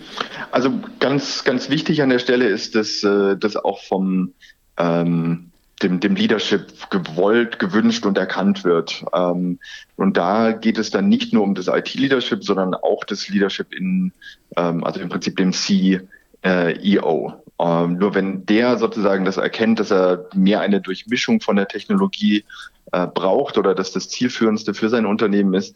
Also 0.52 0.72
ganz, 1.00 1.44
ganz 1.44 1.70
wichtig 1.72 2.04
an 2.04 2.10
der 2.10 2.20
Stelle 2.20 2.46
ist, 2.46 2.76
dass 2.76 3.04
äh, 3.04 3.36
das 3.36 3.56
auch 3.56 3.82
vom 3.82 4.34
ähm, 4.78 5.50
dem, 5.82 6.00
dem 6.00 6.16
Leadership 6.16 6.92
gewollt, 6.92 7.58
gewünscht 7.58 8.06
und 8.06 8.16
erkannt 8.16 8.64
wird. 8.64 9.04
Ähm, 9.12 9.60
und 9.96 10.18
da 10.18 10.52
geht 10.52 10.78
es 10.78 10.92
dann 10.92 11.10
nicht 11.10 11.34
nur 11.34 11.44
um 11.44 11.56
das 11.56 11.68
IT-Leadership, 11.68 12.44
sondern 12.44 12.76
auch 12.76 13.04
das 13.06 13.28
Leadership 13.28 13.74
in, 13.74 14.14
ähm, 14.56 14.84
also 14.84 15.00
im 15.00 15.10
Prinzip 15.10 15.36
dem 15.38 15.52
CEO. 15.52 17.43
Ähm, 17.60 17.98
nur 17.98 18.16
wenn 18.16 18.46
der 18.46 18.78
sozusagen 18.78 19.26
das 19.26 19.38
erkennt, 19.38 19.80
dass 19.80 19.92
er 19.92 20.28
mehr 20.34 20.62
eine 20.62 20.82
Durchmischung 20.82 21.40
von 21.40 21.56
der 21.56 21.68
Technologie 21.68 22.44
äh, 22.92 23.08
braucht 23.08 23.58
oder 23.58 23.76
dass 23.76 23.92
das 23.92 24.10
zielführendste 24.10 24.74
für 24.74 24.90
sein 24.90 25.06
Unternehmen 25.06 25.54
ist, 25.54 25.76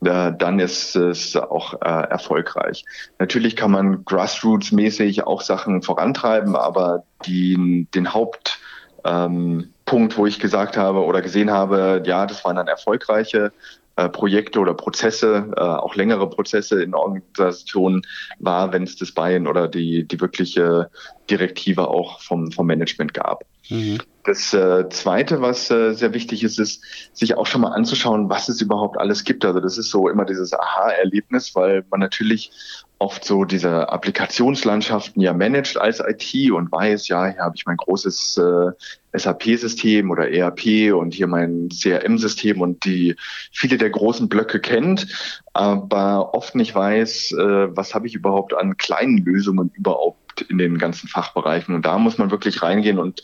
äh, 0.00 0.32
dann 0.36 0.58
ist 0.58 0.96
es 0.96 1.36
auch 1.36 1.74
äh, 1.74 2.08
erfolgreich. 2.10 2.84
Natürlich 3.18 3.56
kann 3.56 3.70
man 3.70 4.04
grassroots-mäßig 4.04 5.24
auch 5.26 5.42
Sachen 5.42 5.82
vorantreiben, 5.82 6.56
aber 6.56 7.04
die, 7.26 7.86
den 7.94 8.14
Haupt 8.14 8.58
ähm, 9.04 9.72
Punkt, 9.84 10.16
wo 10.16 10.26
ich 10.26 10.38
gesagt 10.38 10.76
habe 10.76 11.04
oder 11.04 11.22
gesehen 11.22 11.50
habe, 11.50 12.02
ja, 12.04 12.26
das 12.26 12.44
waren 12.44 12.56
dann 12.56 12.68
erfolgreiche 12.68 13.52
äh, 13.98 14.08
Projekte 14.08 14.60
oder 14.60 14.74
Prozesse, 14.74 15.50
äh, 15.56 15.60
auch 15.60 15.96
längere 15.96 16.30
Prozesse 16.30 16.80
in 16.80 16.94
Organisationen 16.94 18.02
war, 18.38 18.72
wenn 18.72 18.84
es 18.84 18.94
das 18.94 19.10
Buy-in 19.10 19.48
oder 19.48 19.66
die, 19.66 20.06
die 20.06 20.20
wirkliche 20.20 20.88
Direktive 21.28 21.88
auch 21.88 22.20
vom, 22.20 22.52
vom 22.52 22.68
Management 22.68 23.12
gab. 23.12 23.44
Mhm. 23.68 23.98
Das 24.28 24.52
äh, 24.52 24.86
Zweite, 24.90 25.40
was 25.40 25.70
äh, 25.70 25.94
sehr 25.94 26.12
wichtig 26.12 26.44
ist, 26.44 26.60
ist, 26.60 26.84
sich 27.14 27.38
auch 27.38 27.46
schon 27.46 27.62
mal 27.62 27.70
anzuschauen, 27.70 28.28
was 28.28 28.50
es 28.50 28.60
überhaupt 28.60 28.98
alles 28.98 29.24
gibt. 29.24 29.42
Also 29.46 29.58
das 29.58 29.78
ist 29.78 29.88
so 29.88 30.06
immer 30.06 30.26
dieses 30.26 30.52
Aha-Erlebnis, 30.52 31.54
weil 31.54 31.82
man 31.90 32.00
natürlich 32.00 32.50
oft 32.98 33.24
so 33.24 33.46
diese 33.46 33.88
Applikationslandschaften 33.88 35.22
ja 35.22 35.32
managt 35.32 35.80
als 35.80 36.00
IT 36.00 36.52
und 36.52 36.70
weiß, 36.70 37.08
ja, 37.08 37.24
hier 37.24 37.42
habe 37.42 37.56
ich 37.56 37.64
mein 37.64 37.78
großes 37.78 38.36
äh, 38.36 39.18
SAP-System 39.18 40.10
oder 40.10 40.30
ERP 40.30 40.92
und 40.92 41.14
hier 41.14 41.26
mein 41.26 41.70
CRM-System 41.70 42.60
und 42.60 42.84
die 42.84 43.16
viele 43.50 43.78
der 43.78 43.88
großen 43.88 44.28
Blöcke 44.28 44.60
kennt, 44.60 45.06
aber 45.54 46.34
oft 46.34 46.54
nicht 46.54 46.74
weiß, 46.74 47.32
was 47.34 47.94
habe 47.94 48.06
ich 48.06 48.14
überhaupt 48.14 48.52
an 48.52 48.76
kleinen 48.76 49.24
Lösungen 49.24 49.70
überhaupt 49.74 50.27
in 50.42 50.58
den 50.58 50.78
ganzen 50.78 51.08
Fachbereichen. 51.08 51.74
Und 51.74 51.86
da 51.86 51.98
muss 51.98 52.18
man 52.18 52.30
wirklich 52.30 52.62
reingehen 52.62 52.98
und 52.98 53.22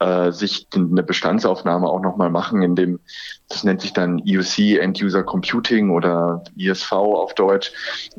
äh, 0.00 0.32
sich 0.32 0.66
eine 0.74 1.02
Bestandsaufnahme 1.02 1.88
auch 1.88 2.00
nochmal 2.00 2.30
machen, 2.30 2.62
in 2.62 2.74
dem, 2.74 3.00
das 3.48 3.64
nennt 3.64 3.80
sich 3.80 3.92
dann 3.92 4.20
EUC, 4.26 4.80
End-User 4.80 5.22
Computing 5.22 5.90
oder 5.90 6.42
ISV 6.56 6.92
auf 6.92 7.34
Deutsch, 7.34 7.72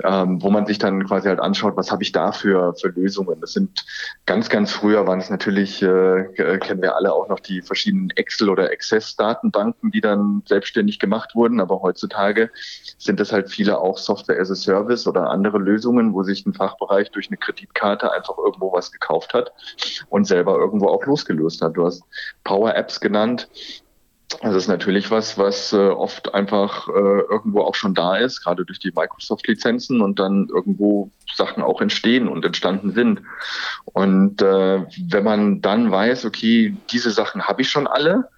ähm, 0.03 0.41
wo 0.41 0.49
man 0.49 0.65
sich 0.65 0.77
dann 0.77 1.05
quasi 1.05 1.27
halt 1.27 1.39
anschaut, 1.39 1.75
was 1.75 1.91
habe 1.91 2.03
ich 2.03 2.11
da 2.11 2.31
für, 2.31 2.73
für 2.75 2.87
Lösungen. 2.87 3.41
Das 3.41 3.53
sind 3.53 3.85
ganz, 4.25 4.49
ganz 4.49 4.71
früher 4.71 5.05
waren 5.05 5.19
es 5.19 5.29
natürlich, 5.29 5.81
äh, 5.81 6.25
kennen 6.59 6.81
wir 6.81 6.95
alle 6.95 7.13
auch 7.13 7.27
noch 7.27 7.39
die 7.39 7.61
verschiedenen 7.61 8.09
Excel- 8.11 8.49
oder 8.49 8.71
Access-Datenbanken, 8.71 9.91
die 9.91 10.01
dann 10.01 10.43
selbstständig 10.47 10.99
gemacht 10.99 11.35
wurden, 11.35 11.59
aber 11.59 11.81
heutzutage 11.81 12.49
sind 12.97 13.19
das 13.19 13.31
halt 13.31 13.49
viele 13.49 13.79
auch 13.79 13.97
Software 13.97 14.39
as 14.39 14.49
a 14.49 14.55
Service 14.55 15.07
oder 15.07 15.29
andere 15.29 15.57
Lösungen, 15.57 16.13
wo 16.13 16.23
sich 16.23 16.45
ein 16.45 16.53
Fachbereich 16.53 17.11
durch 17.11 17.27
eine 17.27 17.37
Kreditkarte 17.37 18.11
einfach 18.11 18.34
irgendwo 18.37 18.71
was 18.71 18.91
gekauft 18.91 19.33
hat 19.33 19.51
und 20.09 20.25
selber 20.25 20.57
irgendwo 20.57 20.87
auch 20.87 21.05
losgelöst 21.05 21.61
hat. 21.61 21.77
Du 21.77 21.85
hast 21.85 22.03
Power 22.43 22.75
Apps 22.75 22.99
genannt. 22.99 23.49
Das 24.41 24.55
ist 24.55 24.67
natürlich 24.67 25.11
was, 25.11 25.37
was 25.37 25.71
äh, 25.71 25.77
oft 25.77 26.33
einfach 26.33 26.87
äh, 26.89 26.91
irgendwo 26.91 27.61
auch 27.61 27.75
schon 27.75 27.93
da 27.93 28.17
ist, 28.17 28.43
gerade 28.43 28.65
durch 28.65 28.79
die 28.79 28.91
Microsoft-Lizenzen 28.91 30.01
und 30.01 30.19
dann 30.19 30.47
irgendwo 30.49 31.11
Sachen 31.35 31.63
auch 31.63 31.79
entstehen 31.79 32.27
und 32.27 32.43
entstanden 32.43 32.91
sind. 32.93 33.21
Und 33.85 34.41
äh, 34.41 34.85
wenn 35.07 35.23
man 35.23 35.61
dann 35.61 35.91
weiß, 35.91 36.25
okay, 36.25 36.75
diese 36.91 37.11
Sachen 37.11 37.43
habe 37.43 37.61
ich 37.61 37.69
schon 37.69 37.87
alle, 37.87 38.29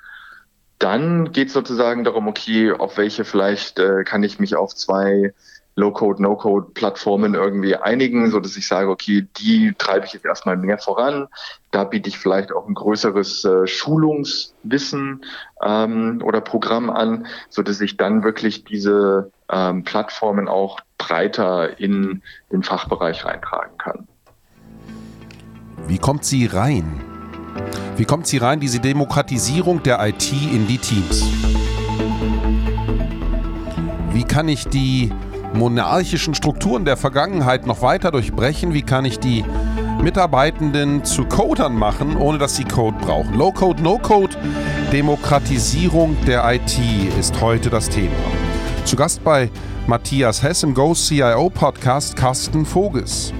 dann 0.79 1.31
geht 1.31 1.47
es 1.47 1.53
sozusagen 1.53 2.03
darum, 2.03 2.27
okay, 2.27 2.71
auf 2.71 2.97
welche 2.97 3.25
vielleicht 3.25 3.79
äh, 3.79 4.03
kann 4.03 4.23
ich 4.23 4.39
mich 4.39 4.55
auf 4.55 4.75
zwei 4.75 5.33
Low-Code, 5.77 6.23
No-Code-Plattformen 6.23 7.35
irgendwie 7.35 7.75
einigen, 7.75 8.31
so 8.31 8.39
dass 8.39 8.57
ich 8.57 8.67
sage, 8.67 8.89
okay, 8.89 9.27
die 9.37 9.75
treibe 9.77 10.07
ich 10.07 10.13
jetzt 10.13 10.25
erstmal 10.25 10.57
mehr 10.57 10.79
voran. 10.79 11.27
Da 11.69 11.83
biete 11.83 12.09
ich 12.09 12.17
vielleicht 12.17 12.51
auch 12.51 12.67
ein 12.67 12.73
größeres 12.73 13.45
äh, 13.45 13.67
Schulungswissen 13.67 15.23
ähm, 15.61 16.21
oder 16.23 16.41
Programm 16.41 16.89
an, 16.89 17.27
so 17.49 17.61
dass 17.61 17.79
ich 17.79 17.95
dann 17.95 18.23
wirklich 18.23 18.63
diese 18.63 19.31
ähm, 19.51 19.83
Plattformen 19.83 20.47
auch 20.47 20.79
breiter 20.97 21.79
in 21.79 22.23
den 22.51 22.63
Fachbereich 22.63 23.23
reintragen 23.23 23.77
kann. 23.77 24.07
Wie 25.87 25.99
kommt 25.99 26.25
sie 26.25 26.47
rein? 26.47 27.03
Wie 27.97 28.05
kommt 28.05 28.25
sie 28.25 28.39
rein, 28.39 28.59
diese 28.59 28.79
Demokratisierung 28.79 29.83
der 29.83 30.03
IT 30.07 30.31
in 30.31 30.65
die 30.65 30.79
Teams? 30.79 31.23
Wie 34.11 34.23
kann 34.23 34.47
ich 34.47 34.67
die 34.67 35.11
monarchischen 35.53 36.35
Strukturen 36.35 36.85
der 36.85 36.97
Vergangenheit 36.97 37.65
noch 37.65 37.81
weiter 37.81 38.11
durchbrechen? 38.11 38.73
Wie 38.73 38.81
kann 38.81 39.05
ich 39.05 39.19
die 39.19 39.43
Mitarbeitenden 40.01 41.03
zu 41.03 41.25
Codern 41.25 41.75
machen, 41.75 42.17
ohne 42.17 42.37
dass 42.37 42.55
sie 42.55 42.63
Code 42.63 42.97
brauchen? 43.01 43.35
Low-Code, 43.35 43.81
No-Code, 43.81 44.35
Demokratisierung 44.91 46.17
der 46.25 46.43
IT 46.53 46.79
ist 47.19 47.41
heute 47.41 47.69
das 47.69 47.89
Thema. 47.89 48.15
Zu 48.85 48.95
Gast 48.95 49.23
bei 49.23 49.49
Matthias 49.87 50.43
Hess 50.43 50.63
im 50.63 50.73
Go 50.73 50.93
CIO 50.93 51.49
Podcast 51.49 52.15
Carsten 52.15 52.65
Voges. 52.65 53.33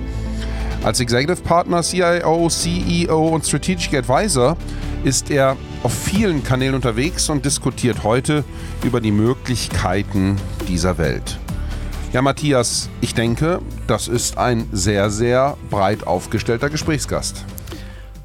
Als 0.83 0.99
Executive 0.99 1.41
Partner, 1.41 1.81
CIO, 1.81 2.47
CEO 2.49 3.29
und 3.29 3.45
Strategic 3.45 3.93
Advisor 3.93 4.55
ist 5.03 5.31
er 5.31 5.57
auf 5.83 5.93
vielen 5.93 6.43
Kanälen 6.43 6.75
unterwegs 6.75 7.29
und 7.29 7.45
diskutiert 7.45 8.03
heute 8.03 8.43
über 8.83 9.01
die 9.01 9.11
Möglichkeiten 9.11 10.37
dieser 10.67 10.97
Welt. 10.97 11.39
Ja, 12.13 12.21
Matthias, 12.21 12.89
ich 13.01 13.13
denke, 13.13 13.59
das 13.85 14.07
ist 14.07 14.37
ein 14.37 14.67
sehr, 14.71 15.09
sehr 15.09 15.57
breit 15.69 16.07
aufgestellter 16.07 16.69
Gesprächsgast. 16.69 17.43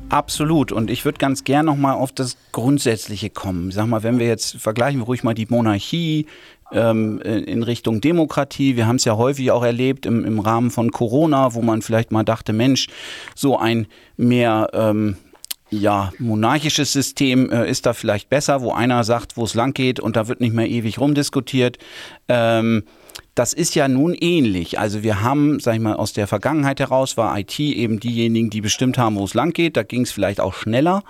Absolut. 0.08 0.70
Und 0.70 0.88
ich 0.88 1.04
würde 1.04 1.18
ganz 1.18 1.42
gern 1.42 1.66
nochmal 1.66 1.96
auf 1.96 2.12
das 2.12 2.36
Grundsätzliche 2.52 3.28
kommen. 3.28 3.72
Sag 3.72 3.86
mal, 3.86 4.04
wenn 4.04 4.20
wir 4.20 4.26
jetzt 4.26 4.56
vergleichen 4.56 5.00
wir 5.00 5.06
ruhig 5.06 5.24
mal 5.24 5.34
die 5.34 5.46
Monarchie 5.48 6.26
ähm, 6.70 7.18
in 7.20 7.64
Richtung 7.64 8.00
Demokratie. 8.00 8.76
Wir 8.76 8.86
haben 8.86 8.96
es 8.96 9.04
ja 9.04 9.16
häufig 9.16 9.50
auch 9.50 9.64
erlebt 9.64 10.06
im, 10.06 10.24
im 10.24 10.38
Rahmen 10.38 10.70
von 10.70 10.92
Corona, 10.92 11.54
wo 11.54 11.60
man 11.60 11.82
vielleicht 11.82 12.12
mal 12.12 12.24
dachte, 12.24 12.52
Mensch, 12.52 12.86
so 13.34 13.58
ein 13.58 13.88
mehr 14.16 14.68
ähm, 14.74 15.16
ja, 15.70 16.12
monarchisches 16.18 16.92
System 16.92 17.50
äh, 17.50 17.68
ist 17.68 17.86
da 17.86 17.94
vielleicht 17.94 18.28
besser, 18.28 18.60
wo 18.62 18.72
einer 18.72 19.02
sagt, 19.02 19.36
wo 19.36 19.44
es 19.44 19.54
lang 19.54 19.72
geht 19.72 19.98
und 19.98 20.16
da 20.16 20.28
wird 20.28 20.40
nicht 20.40 20.54
mehr 20.54 20.68
ewig 20.68 21.00
rumdiskutiert. 21.00 21.78
Ähm, 22.28 22.84
das 23.34 23.52
ist 23.54 23.74
ja 23.74 23.88
nun 23.88 24.14
ähnlich. 24.14 24.78
Also 24.78 25.02
wir 25.02 25.22
haben, 25.22 25.58
sag 25.58 25.74
ich 25.74 25.80
mal, 25.80 25.94
aus 25.94 26.12
der 26.12 26.26
Vergangenheit 26.26 26.80
heraus 26.80 27.16
war 27.16 27.38
IT 27.38 27.58
eben 27.58 27.98
diejenigen, 27.98 28.50
die 28.50 28.60
bestimmt 28.60 28.98
haben, 28.98 29.16
wo 29.16 29.24
es 29.24 29.34
lang 29.34 29.52
geht. 29.52 29.76
Da 29.76 29.82
ging 29.82 30.02
es 30.02 30.12
vielleicht 30.12 30.40
auch 30.40 30.54
schneller. 30.54 31.02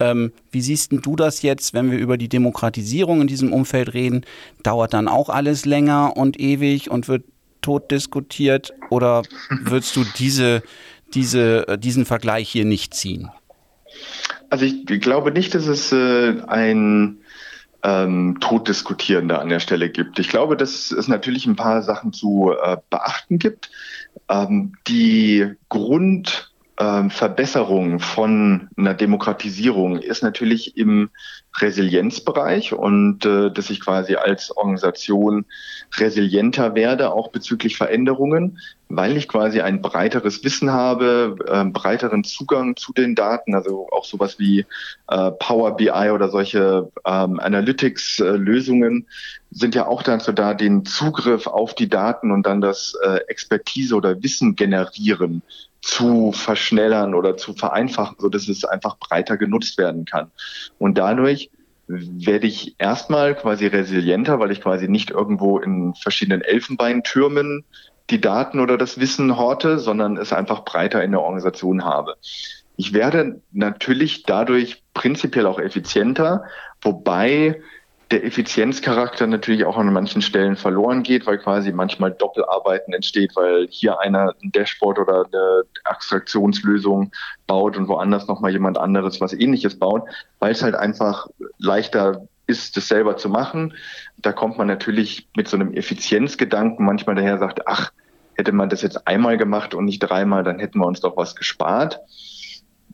Ähm, 0.00 0.32
wie 0.50 0.62
siehst 0.62 0.92
du 0.92 1.16
das 1.16 1.42
jetzt, 1.42 1.74
wenn 1.74 1.90
wir 1.90 1.98
über 1.98 2.16
die 2.16 2.28
Demokratisierung 2.28 3.20
in 3.20 3.26
diesem 3.26 3.52
Umfeld 3.52 3.92
reden? 3.92 4.24
Dauert 4.62 4.94
dann 4.94 5.08
auch 5.08 5.28
alles 5.28 5.66
länger 5.66 6.16
und 6.16 6.40
ewig 6.40 6.90
und 6.90 7.08
wird 7.08 7.24
tot 7.60 7.90
diskutiert? 7.90 8.72
Oder 8.88 9.22
würdest 9.50 9.94
du 9.96 10.04
diese, 10.18 10.62
diese, 11.12 11.68
äh, 11.68 11.78
diesen 11.78 12.06
Vergleich 12.06 12.48
hier 12.48 12.64
nicht 12.64 12.94
ziehen? 12.94 13.28
Also 14.48 14.64
ich 14.64 14.86
glaube 15.00 15.32
nicht, 15.32 15.54
dass 15.54 15.66
es 15.66 15.92
äh, 15.92 16.40
ein 16.46 17.18
ähm, 17.88 18.38
Totdiskutierende 18.40 19.38
an 19.38 19.48
der 19.48 19.60
Stelle 19.60 19.88
gibt. 19.88 20.18
Ich 20.18 20.28
glaube, 20.28 20.56
dass 20.56 20.90
es 20.90 21.08
natürlich 21.08 21.46
ein 21.46 21.56
paar 21.56 21.82
Sachen 21.82 22.12
zu 22.12 22.52
äh, 22.62 22.76
beachten 22.90 23.38
gibt. 23.38 23.70
Ähm, 24.28 24.74
die 24.86 25.54
Grund 25.68 26.47
ähm, 26.78 27.10
Verbesserung 27.10 27.98
von 27.98 28.68
einer 28.76 28.94
Demokratisierung 28.94 29.98
ist 29.98 30.22
natürlich 30.22 30.76
im 30.76 31.10
Resilienzbereich 31.56 32.72
und 32.72 33.26
äh, 33.26 33.50
dass 33.50 33.70
ich 33.70 33.80
quasi 33.80 34.14
als 34.14 34.56
Organisation 34.56 35.44
resilienter 35.96 36.76
werde, 36.76 37.12
auch 37.12 37.32
bezüglich 37.32 37.76
Veränderungen, 37.76 38.58
weil 38.88 39.16
ich 39.16 39.26
quasi 39.26 39.60
ein 39.60 39.82
breiteres 39.82 40.44
Wissen 40.44 40.70
habe, 40.70 41.36
äh, 41.48 41.64
breiteren 41.64 42.22
Zugang 42.22 42.76
zu 42.76 42.92
den 42.92 43.16
Daten, 43.16 43.56
also 43.56 43.88
auch 43.90 44.04
sowas 44.04 44.38
wie 44.38 44.64
äh, 45.08 45.30
Power 45.32 45.76
BI 45.76 46.10
oder 46.10 46.28
solche 46.28 46.92
ähm, 47.04 47.40
Analytics-Lösungen 47.40 49.08
sind 49.50 49.74
ja 49.74 49.86
auch 49.86 50.02
dazu 50.04 50.30
da, 50.30 50.54
den 50.54 50.84
Zugriff 50.84 51.46
auf 51.48 51.74
die 51.74 51.88
Daten 51.88 52.30
und 52.30 52.46
dann 52.46 52.60
das 52.60 52.94
äh, 53.02 53.18
Expertise 53.26 53.96
oder 53.96 54.22
Wissen 54.22 54.54
generieren 54.54 55.42
zu 55.80 56.32
verschnellern 56.32 57.14
oder 57.14 57.36
zu 57.36 57.54
vereinfachen, 57.54 58.16
so 58.18 58.28
dass 58.28 58.48
es 58.48 58.64
einfach 58.64 58.98
breiter 58.98 59.36
genutzt 59.36 59.78
werden 59.78 60.04
kann. 60.04 60.30
Und 60.78 60.98
dadurch 60.98 61.50
werde 61.86 62.46
ich 62.46 62.74
erstmal 62.78 63.34
quasi 63.34 63.66
resilienter, 63.66 64.38
weil 64.38 64.50
ich 64.50 64.60
quasi 64.60 64.88
nicht 64.88 65.10
irgendwo 65.10 65.58
in 65.58 65.94
verschiedenen 65.94 66.42
Elfenbeintürmen 66.42 67.64
die 68.10 68.20
Daten 68.20 68.60
oder 68.60 68.76
das 68.76 68.98
Wissen 69.00 69.36
horte, 69.36 69.78
sondern 69.78 70.16
es 70.16 70.32
einfach 70.32 70.64
breiter 70.64 71.02
in 71.02 71.12
der 71.12 71.20
Organisation 71.20 71.84
habe. 71.84 72.16
Ich 72.76 72.92
werde 72.92 73.40
natürlich 73.52 74.22
dadurch 74.22 74.82
prinzipiell 74.94 75.46
auch 75.46 75.58
effizienter, 75.58 76.44
wobei 76.80 77.60
der 78.10 78.24
Effizienzcharakter 78.24 79.26
natürlich 79.26 79.64
auch 79.66 79.76
an 79.76 79.92
manchen 79.92 80.22
Stellen 80.22 80.56
verloren 80.56 81.02
geht, 81.02 81.26
weil 81.26 81.38
quasi 81.38 81.72
manchmal 81.72 82.12
Doppelarbeiten 82.12 82.94
entsteht, 82.94 83.36
weil 83.36 83.68
hier 83.70 84.00
einer 84.00 84.34
ein 84.42 84.50
Dashboard 84.50 84.98
oder 84.98 85.26
eine 85.26 85.62
Abstraktionslösung 85.84 87.12
baut 87.46 87.76
und 87.76 87.88
woanders 87.88 88.26
nochmal 88.26 88.52
jemand 88.52 88.78
anderes 88.78 89.20
was 89.20 89.34
ähnliches 89.34 89.78
baut, 89.78 90.04
weil 90.38 90.52
es 90.52 90.62
halt 90.62 90.74
einfach 90.74 91.26
leichter 91.58 92.26
ist, 92.46 92.78
das 92.78 92.88
selber 92.88 93.18
zu 93.18 93.28
machen. 93.28 93.74
Da 94.16 94.32
kommt 94.32 94.56
man 94.56 94.68
natürlich 94.68 95.28
mit 95.36 95.48
so 95.48 95.56
einem 95.56 95.74
Effizienzgedanken 95.74 96.86
manchmal 96.86 97.16
daher, 97.16 97.38
sagt, 97.38 97.66
ach, 97.66 97.92
hätte 98.36 98.52
man 98.52 98.70
das 98.70 98.80
jetzt 98.80 99.06
einmal 99.06 99.36
gemacht 99.36 99.74
und 99.74 99.84
nicht 99.84 99.98
dreimal, 99.98 100.44
dann 100.44 100.58
hätten 100.58 100.78
wir 100.78 100.86
uns 100.86 101.00
doch 101.00 101.18
was 101.18 101.34
gespart. 101.34 102.00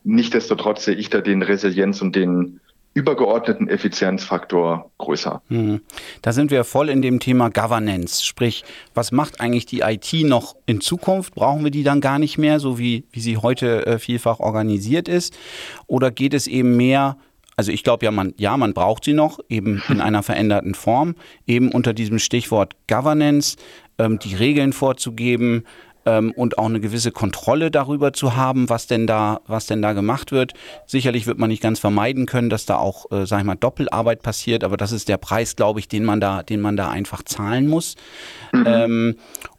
Nichtsdestotrotz 0.03 0.83
sehe 0.83 0.95
ich 0.95 1.09
da 1.09 1.21
den 1.21 1.41
Resilienz 1.41 2.01
und 2.01 2.15
den 2.15 2.59
übergeordneten 2.95 3.67
Effizienzfaktor 3.67 4.89
größer. 4.97 5.41
Mhm. 5.49 5.81
Da 6.21 6.31
sind 6.31 6.49
wir 6.49 6.63
voll 6.63 6.89
in 6.89 7.01
dem 7.01 7.19
Thema 7.19 7.49
Governance. 7.49 8.25
Sprich, 8.25 8.63
was 8.93 9.11
macht 9.11 9.41
eigentlich 9.41 9.65
die 9.65 9.81
IT 9.81 10.13
noch 10.23 10.55
in 10.65 10.79
Zukunft? 10.81 11.35
Brauchen 11.35 11.63
wir 11.63 11.71
die 11.71 11.83
dann 11.83 11.99
gar 11.99 12.17
nicht 12.19 12.37
mehr, 12.37 12.59
so 12.59 12.79
wie, 12.79 13.03
wie 13.11 13.19
sie 13.19 13.37
heute 13.37 13.85
äh, 13.85 13.99
vielfach 13.99 14.39
organisiert 14.39 15.09
ist? 15.09 15.37
Oder 15.87 16.09
geht 16.09 16.33
es 16.33 16.47
eben 16.47 16.75
mehr 16.77 17.17
also 17.57 17.71
ich 17.71 17.85
glaube 17.85 18.03
ja, 18.03 18.11
man, 18.11 18.33
ja, 18.35 18.57
man 18.57 18.73
braucht 18.73 19.05
sie 19.05 19.13
noch, 19.13 19.39
eben 19.47 19.81
in 19.87 20.01
einer 20.01 20.23
veränderten 20.23 20.75
Form, 20.75 21.15
eben 21.47 21.71
unter 21.71 21.93
diesem 21.93 22.19
Stichwort 22.19 22.75
Governance, 22.89 23.55
ähm, 23.97 24.19
die 24.19 24.35
Regeln 24.35 24.73
vorzugeben, 24.73 25.63
ähm, 26.05 26.31
und 26.35 26.57
auch 26.57 26.65
eine 26.65 26.79
gewisse 26.79 27.11
Kontrolle 27.11 27.71
darüber 27.71 28.13
zu 28.13 28.35
haben, 28.35 28.69
was 28.69 28.87
denn 28.87 29.07
da, 29.07 29.41
was 29.47 29.65
denn 29.65 29.81
da 29.81 29.93
gemacht 29.93 30.31
wird. 30.31 30.53
Sicherlich 30.85 31.27
wird 31.27 31.37
man 31.37 31.49
nicht 31.49 31.61
ganz 31.61 31.79
vermeiden 31.79 32.25
können, 32.25 32.49
dass 32.49 32.65
da 32.65 32.77
auch, 32.77 33.11
äh, 33.11 33.25
sag 33.25 33.39
ich 33.39 33.45
mal, 33.45 33.55
Doppelarbeit 33.55 34.21
passiert, 34.21 34.63
aber 34.63 34.77
das 34.77 34.91
ist 34.91 35.09
der 35.09 35.17
Preis, 35.17 35.55
glaube 35.55 35.79
ich, 35.79 35.87
den 35.87 36.05
man 36.05 36.19
da, 36.19 36.43
den 36.43 36.61
man 36.61 36.77
da 36.77 36.89
einfach 36.89 37.23
zahlen 37.23 37.67
muss. 37.67 37.95
Mhm. 38.51 38.65
Ähm, 38.67 39.15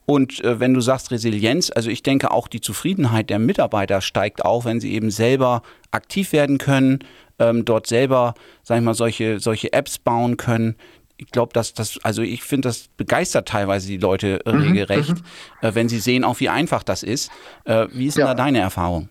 und 0.07 0.43
äh, 0.45 0.61
wenn 0.61 0.73
du 0.73 0.81
sagst 0.81 1.11
Resilienz, 1.11 1.73
also 1.75 1.91
ich 1.91 2.03
denke 2.03 2.31
auch 2.31 2.47
die 2.47 2.61
Zufriedenheit 2.61 3.29
der 3.29 3.41
Mitarbeiter 3.41 4.01
steigt 4.01 4.45
auch, 4.45 4.65
wenn 4.65 4.79
sie 4.81 4.93
eben 4.93 5.11
selber 5.11 5.63
aktiv 5.91 6.33
werden 6.33 6.59
können, 6.59 7.01
ähm, 7.39 7.65
dort 7.65 7.87
selber, 7.87 8.35
sag 8.63 8.79
ich 8.79 8.85
mal, 8.85 8.95
solche, 8.95 9.41
solche 9.41 9.73
Apps 9.73 9.99
bauen 9.99 10.37
können, 10.37 10.77
ich 11.19 11.31
glaube, 11.31 11.53
dass 11.53 11.75
das, 11.75 11.99
also 12.03 12.23
ich 12.23 12.43
finde, 12.43 12.69
das 12.69 12.89
begeistert 12.97 13.49
teilweise 13.49 13.89
die 13.89 13.97
Leute 13.97 14.45
äh, 14.45 14.53
mhm, 14.53 14.63
regelrecht, 14.63 15.11
mhm, 15.11 15.23
äh, 15.63 15.75
wenn 15.75 15.89
sie 15.89 15.99
sehen, 15.99 16.25
auch 16.25 16.41
wie 16.41 16.49
einfach 16.49 16.83
das 16.83 17.03
ist. 17.03 17.31
Äh, 17.65 17.87
wie 17.93 18.07
ist 18.07 18.17
ja. 18.17 18.27
denn 18.27 18.37
da 18.37 18.45
deine 18.45 18.61
Erfahrung? 18.61 19.09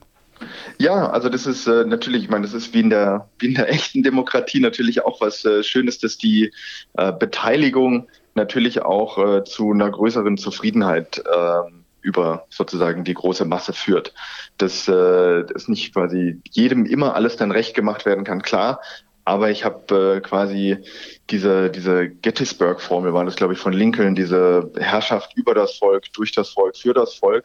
Ja, 0.77 1.09
also 1.09 1.29
das 1.29 1.45
ist 1.45 1.65
äh, 1.67 1.85
natürlich, 1.85 2.23
ich 2.23 2.29
meine, 2.29 2.43
das 2.45 2.53
ist 2.53 2.73
wie 2.73 2.81
in 2.81 2.89
der, 2.89 3.29
wie 3.39 3.47
in 3.47 3.53
der 3.55 3.69
echten 3.73 4.03
Demokratie 4.03 4.59
natürlich 4.59 5.03
auch 5.03 5.21
was 5.21 5.45
äh, 5.45 5.63
Schönes, 5.63 5.99
dass 5.99 6.17
die 6.17 6.51
äh, 6.97 7.11
Beteiligung 7.11 8.07
natürlich 8.35 8.81
auch 8.81 9.17
äh, 9.17 9.43
zu 9.43 9.71
einer 9.71 9.89
größeren 9.89 10.37
Zufriedenheit 10.37 11.19
äh, 11.19 11.71
über 12.01 12.45
sozusagen 12.49 13.03
die 13.03 13.13
große 13.13 13.45
Masse 13.45 13.73
führt. 13.73 14.13
Dass, 14.57 14.87
äh, 14.87 15.43
dass 15.45 15.67
nicht 15.67 15.93
quasi 15.93 16.39
jedem 16.51 16.85
immer 16.85 17.15
alles 17.15 17.37
dann 17.37 17.51
recht 17.51 17.73
gemacht 17.73 18.05
werden 18.05 18.25
kann, 18.25 18.41
klar, 18.41 18.81
aber 19.25 19.49
ich 19.49 19.65
habe 19.65 20.17
äh, 20.17 20.21
quasi 20.21 20.77
diese, 21.31 21.71
diese 21.71 22.09
Gettysburg-Formel, 22.09 23.13
war 23.13 23.25
das, 23.25 23.35
glaube 23.35 23.53
ich, 23.53 23.59
von 23.59 23.73
Lincoln, 23.73 24.13
diese 24.13 24.71
Herrschaft 24.77 25.35
über 25.35 25.55
das 25.55 25.77
Volk, 25.77 26.13
durch 26.13 26.31
das 26.31 26.51
Volk, 26.51 26.77
für 26.77 26.93
das 26.93 27.15
Volk, 27.15 27.43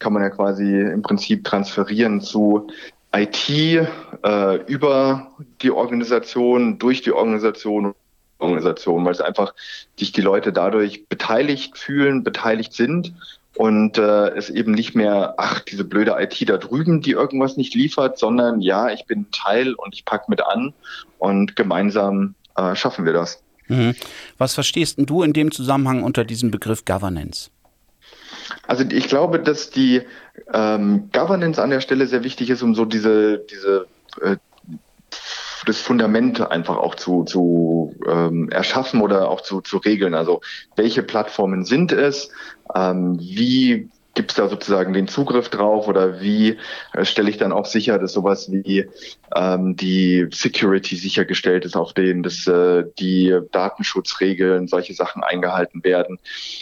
kann 0.00 0.12
man 0.12 0.22
ja 0.22 0.30
quasi 0.30 0.80
im 0.80 1.02
Prinzip 1.02 1.44
transferieren 1.44 2.20
zu 2.20 2.66
IT 3.14 3.48
äh, 3.48 4.56
über 4.66 5.30
die 5.62 5.70
Organisation, 5.70 6.78
durch 6.78 7.02
die 7.02 7.12
Organisation, 7.12 7.94
Organisation, 8.38 9.04
weil 9.04 9.12
es 9.12 9.20
einfach 9.20 9.54
sich 9.96 10.10
die 10.10 10.22
Leute 10.22 10.52
dadurch 10.52 11.06
beteiligt 11.06 11.78
fühlen, 11.78 12.24
beteiligt 12.24 12.72
sind 12.72 13.14
und 13.56 13.98
äh, 13.98 14.28
es 14.30 14.50
eben 14.50 14.72
nicht 14.72 14.94
mehr, 14.94 15.34
ach, 15.36 15.60
diese 15.60 15.84
blöde 15.84 16.16
IT 16.18 16.48
da 16.48 16.56
drüben, 16.56 17.02
die 17.02 17.12
irgendwas 17.12 17.56
nicht 17.56 17.74
liefert, 17.74 18.18
sondern 18.18 18.60
ja, 18.60 18.90
ich 18.90 19.06
bin 19.06 19.30
Teil 19.30 19.74
und 19.74 19.94
ich 19.94 20.04
packe 20.04 20.26
mit 20.28 20.42
an 20.42 20.72
und 21.18 21.56
gemeinsam 21.56 22.34
äh, 22.56 22.74
schaffen 22.74 23.04
wir 23.04 23.12
das. 23.12 23.42
Mhm. 23.68 23.94
Was 24.38 24.54
verstehst 24.54 24.98
du 24.98 25.22
in 25.22 25.32
dem 25.32 25.50
Zusammenhang 25.50 26.02
unter 26.02 26.24
diesem 26.24 26.50
Begriff 26.50 26.84
Governance? 26.84 27.50
Also 28.66 28.84
ich 28.90 29.08
glaube, 29.08 29.38
dass 29.38 29.70
die 29.70 30.02
ähm, 30.52 31.10
Governance 31.12 31.60
an 31.60 31.70
der 31.70 31.80
Stelle 31.80 32.06
sehr 32.06 32.24
wichtig 32.24 32.50
ist, 32.50 32.62
um 32.62 32.74
so 32.74 32.84
diese, 32.84 33.38
diese 33.50 33.86
äh, 34.20 34.36
das 35.64 35.80
Fundament 35.80 36.40
einfach 36.40 36.76
auch 36.76 36.94
zu, 36.94 37.24
zu 37.24 37.94
ähm, 38.08 38.48
erschaffen 38.50 39.00
oder 39.00 39.28
auch 39.28 39.40
zu, 39.40 39.60
zu 39.60 39.78
regeln. 39.78 40.14
Also 40.14 40.40
welche 40.76 41.02
Plattformen 41.02 41.64
sind 41.64 41.92
es? 41.92 42.30
Ähm, 42.74 43.18
wie 43.18 43.88
gibt 44.14 44.32
es 44.32 44.36
da 44.36 44.48
sozusagen 44.48 44.92
den 44.92 45.08
Zugriff 45.08 45.48
drauf 45.48 45.88
oder 45.88 46.20
wie 46.20 46.58
äh, 46.92 47.04
stelle 47.04 47.30
ich 47.30 47.38
dann 47.38 47.52
auch 47.52 47.66
sicher, 47.66 47.98
dass 47.98 48.12
sowas 48.12 48.50
wie 48.50 48.88
ähm, 49.34 49.76
die 49.76 50.28
Security 50.32 50.96
sichergestellt 50.96 51.64
ist, 51.64 51.76
auf 51.76 51.92
denen 51.92 52.22
dass 52.22 52.46
äh, 52.46 52.84
die 52.98 53.38
Datenschutzregeln, 53.52 54.68
solche 54.68 54.94
Sachen 54.94 55.22
eingehalten 55.22 55.82
werden. 55.84 56.18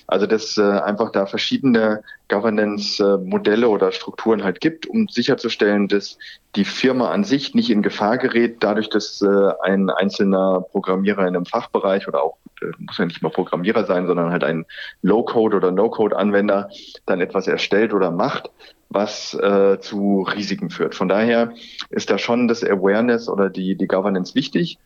Also 0.07 0.27
dass 0.27 0.57
äh, 0.59 0.63
einfach 0.63 1.11
da 1.13 1.27
verschiedene 1.27 2.03
Governance-Modelle 2.29 3.69
oder 3.69 3.91
Strukturen 3.93 4.45
halt 4.45 4.61
gibt, 4.61 4.87
um 4.87 5.09
sicherzustellen, 5.09 5.89
dass 5.89 6.17
die 6.57 6.65
Firma 6.65 7.11
an 7.11 7.25
sich 7.25 7.55
nicht 7.55 7.71
in 7.71 7.83
Gefahr 7.83 8.19
gerät, 8.19 8.59
dadurch, 8.61 8.89
dass 8.89 9.21
äh, 9.23 9.53
ein 9.63 9.91
einzelner 9.91 10.65
Programmierer 10.71 11.23
in 11.23 11.37
einem 11.37 11.47
Fachbereich 11.47 12.09
oder 12.09 12.23
auch 12.23 12.37
muss 12.79 12.99
ja 12.99 13.07
nicht 13.07 13.23
mal 13.23 13.31
Programmierer 13.31 13.85
sein, 13.85 14.07
sondern 14.07 14.31
halt 14.31 14.45
ein 14.45 14.67
Low-Code 15.03 15.57
oder 15.57 15.71
No-Code-Anwender 15.71 16.71
dann 17.07 17.21
etwas 17.21 17.47
erstellt 17.47 17.93
oder 17.93 18.11
macht, 18.11 18.51
was 18.89 19.35
äh, 19.35 19.79
zu 19.81 20.23
Risiken 20.23 20.71
führt. 20.71 20.95
Von 20.95 21.09
daher 21.09 21.53
ist 21.91 22.11
da 22.11 22.19
schon 22.19 22.49
das 22.49 22.65
Awareness 22.65 23.29
oder 23.29 23.51
die, 23.51 23.77
die 23.77 23.87
Governance 23.87 24.35
wichtig. 24.35 24.79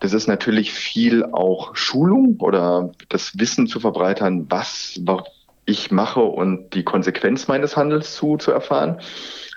Das 0.00 0.12
ist 0.12 0.28
natürlich 0.28 0.72
viel 0.72 1.24
auch 1.24 1.74
Schulung 1.74 2.36
oder 2.38 2.92
das 3.08 3.38
Wissen 3.38 3.66
zu 3.66 3.80
verbreitern, 3.80 4.46
was 4.48 5.00
ich 5.66 5.90
mache 5.90 6.20
und 6.20 6.74
die 6.74 6.84
Konsequenz 6.84 7.48
meines 7.48 7.76
Handels 7.76 8.14
zu, 8.14 8.36
zu 8.36 8.52
erfahren. 8.52 9.00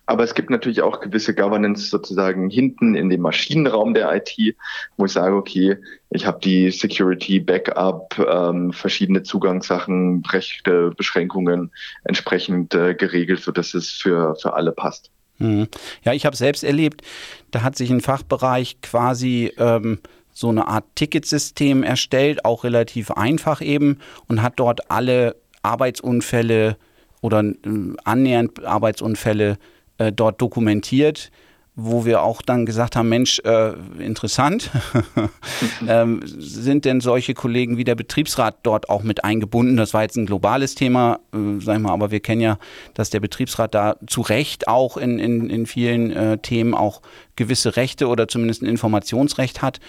Aber 0.06 0.24
es 0.24 0.34
gibt 0.34 0.50
natürlich 0.50 0.82
auch 0.82 1.00
gewisse 1.00 1.34
Governance 1.34 1.90
sozusagen 1.90 2.50
hinten 2.50 2.96
in 2.96 3.10
dem 3.10 3.22
Maschinenraum 3.22 3.94
der 3.94 4.14
IT, 4.14 4.56
wo 4.98 5.06
ich 5.06 5.12
sage, 5.12 5.36
okay, 5.36 5.78
ich 6.10 6.26
habe 6.26 6.40
die 6.40 6.72
Security, 6.72 7.40
Backup, 7.40 8.18
ähm, 8.20 8.74
verschiedene 8.74 9.24
Zugangssachen, 9.24 10.24
Rechte, 10.30 10.92
Beschränkungen 10.98 11.72
entsprechend 12.04 12.74
äh, 12.74 12.96
geregelt, 12.96 13.42
sodass 13.42 13.74
es 13.74 13.92
für, 13.92 14.36
für 14.36 14.54
alle 14.54 14.72
passt. 14.72 15.12
Hm. 15.38 15.68
Ja, 16.04 16.14
ich 16.14 16.26
habe 16.26 16.36
selbst 16.36 16.64
erlebt, 16.64 17.02
da 17.52 17.64
hat 17.64 17.76
sich 17.76 17.90
ein 17.90 18.02
Fachbereich 18.02 18.82
quasi 18.82 19.52
ähm, 19.58 20.00
so 20.34 20.50
eine 20.50 20.68
Art 20.68 20.86
Ticketsystem 20.96 21.84
erstellt, 21.84 22.46
auch 22.46 22.64
relativ 22.64 23.12
einfach 23.12 23.62
eben, 23.62 24.00
und 24.28 24.42
hat 24.42 24.54
dort 24.58 24.92
alle 24.92 25.36
Arbeitsunfälle 25.64 26.78
oder 27.22 27.44
äh, 27.44 27.56
annähernd 28.04 28.64
Arbeitsunfälle 28.66 29.58
dort 30.10 30.42
dokumentiert, 30.42 31.32
wo 31.84 32.06
wir 32.06 32.22
auch 32.24 32.42
dann 32.42 32.66
gesagt 32.66 32.96
haben, 32.96 33.10
Mensch, 33.10 33.40
äh, 33.40 33.74
interessant, 34.00 34.72
ähm, 35.88 36.22
sind 36.26 36.86
denn 36.86 37.02
solche 37.02 37.34
Kollegen 37.34 37.78
wie 37.78 37.84
der 37.84 37.96
Betriebsrat 37.96 38.58
dort 38.64 38.90
auch 38.90 39.04
mit 39.04 39.24
eingebunden? 39.24 39.78
Das 39.78 39.94
war 39.94 40.04
jetzt 40.04 40.18
ein 40.18 40.26
globales 40.26 40.76
Thema, 40.76 41.20
äh, 41.34 41.60
sag 41.60 41.78
ich 41.78 41.82
mal, 41.82 41.92
aber 41.92 42.12
wir 42.12 42.20
kennen 42.20 42.42
ja, 42.42 42.58
dass 42.94 43.10
der 43.10 43.20
Betriebsrat 43.20 43.74
da 43.74 43.96
zu 44.08 44.22
Recht 44.22 44.68
auch 44.68 44.98
in, 44.98 45.20
in, 45.20 45.50
in 45.50 45.66
vielen 45.66 46.12
äh, 46.12 46.38
Themen 46.38 46.74
auch 46.74 47.02
gewisse 47.36 47.76
Rechte 47.76 48.08
oder 48.08 48.28
zumindest 48.28 48.62
ein 48.62 48.68
Informationsrecht 48.68 49.62
hat. 49.62 49.80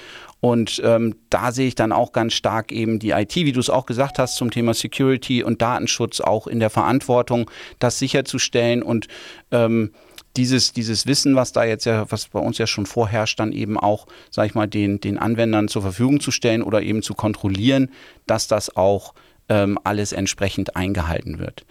Und 0.40 0.82
ähm, 0.84 1.14
da 1.30 1.52
sehe 1.52 1.68
ich 1.68 1.76
dann 1.76 1.92
auch 1.92 2.12
ganz 2.12 2.32
stark 2.32 2.72
eben 2.72 2.98
die 2.98 3.10
IT, 3.10 3.36
wie 3.36 3.52
du 3.52 3.60
es 3.60 3.70
auch 3.70 3.86
gesagt 3.86 4.18
hast, 4.18 4.36
zum 4.36 4.50
Thema 4.50 4.74
Security 4.74 5.44
und 5.44 5.62
Datenschutz 5.62 6.20
auch 6.20 6.48
in 6.48 6.58
der 6.58 6.70
Verantwortung, 6.70 7.48
das 7.78 8.00
sicherzustellen 8.00 8.82
und 8.82 9.06
ähm, 9.52 9.92
dieses, 10.36 10.72
dieses 10.72 11.06
Wissen, 11.06 11.36
was 11.36 11.52
da 11.52 11.64
jetzt 11.64 11.84
ja, 11.84 12.10
was 12.10 12.28
bei 12.28 12.40
uns 12.40 12.58
ja 12.58 12.66
schon 12.66 12.86
vorherrscht, 12.86 13.38
dann 13.38 13.52
eben 13.52 13.78
auch, 13.78 14.06
sag 14.30 14.46
ich 14.46 14.54
mal, 14.54 14.66
den, 14.66 15.00
den 15.00 15.18
Anwendern 15.18 15.68
zur 15.68 15.82
Verfügung 15.82 16.20
zu 16.20 16.30
stellen 16.30 16.62
oder 16.62 16.82
eben 16.82 17.02
zu 17.02 17.14
kontrollieren, 17.14 17.90
dass 18.26 18.48
das 18.48 18.76
auch 18.76 19.14
ähm, 19.48 19.78
alles 19.84 20.12
entsprechend 20.12 20.76
eingehalten 20.76 21.38
wird. 21.38 21.64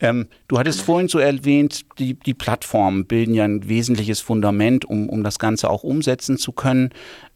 Ähm, 0.00 0.26
du 0.48 0.58
hattest 0.58 0.80
vorhin 0.80 1.08
so 1.08 1.18
erwähnt, 1.18 1.82
die, 1.98 2.14
die 2.14 2.34
Plattformen 2.34 3.06
bilden 3.06 3.34
ja 3.34 3.44
ein 3.44 3.68
wesentliches 3.68 4.20
Fundament, 4.20 4.84
um, 4.84 5.08
um 5.08 5.22
das 5.22 5.38
Ganze 5.38 5.70
auch 5.70 5.84
umsetzen 5.84 6.38
zu 6.38 6.52
können. 6.52 6.90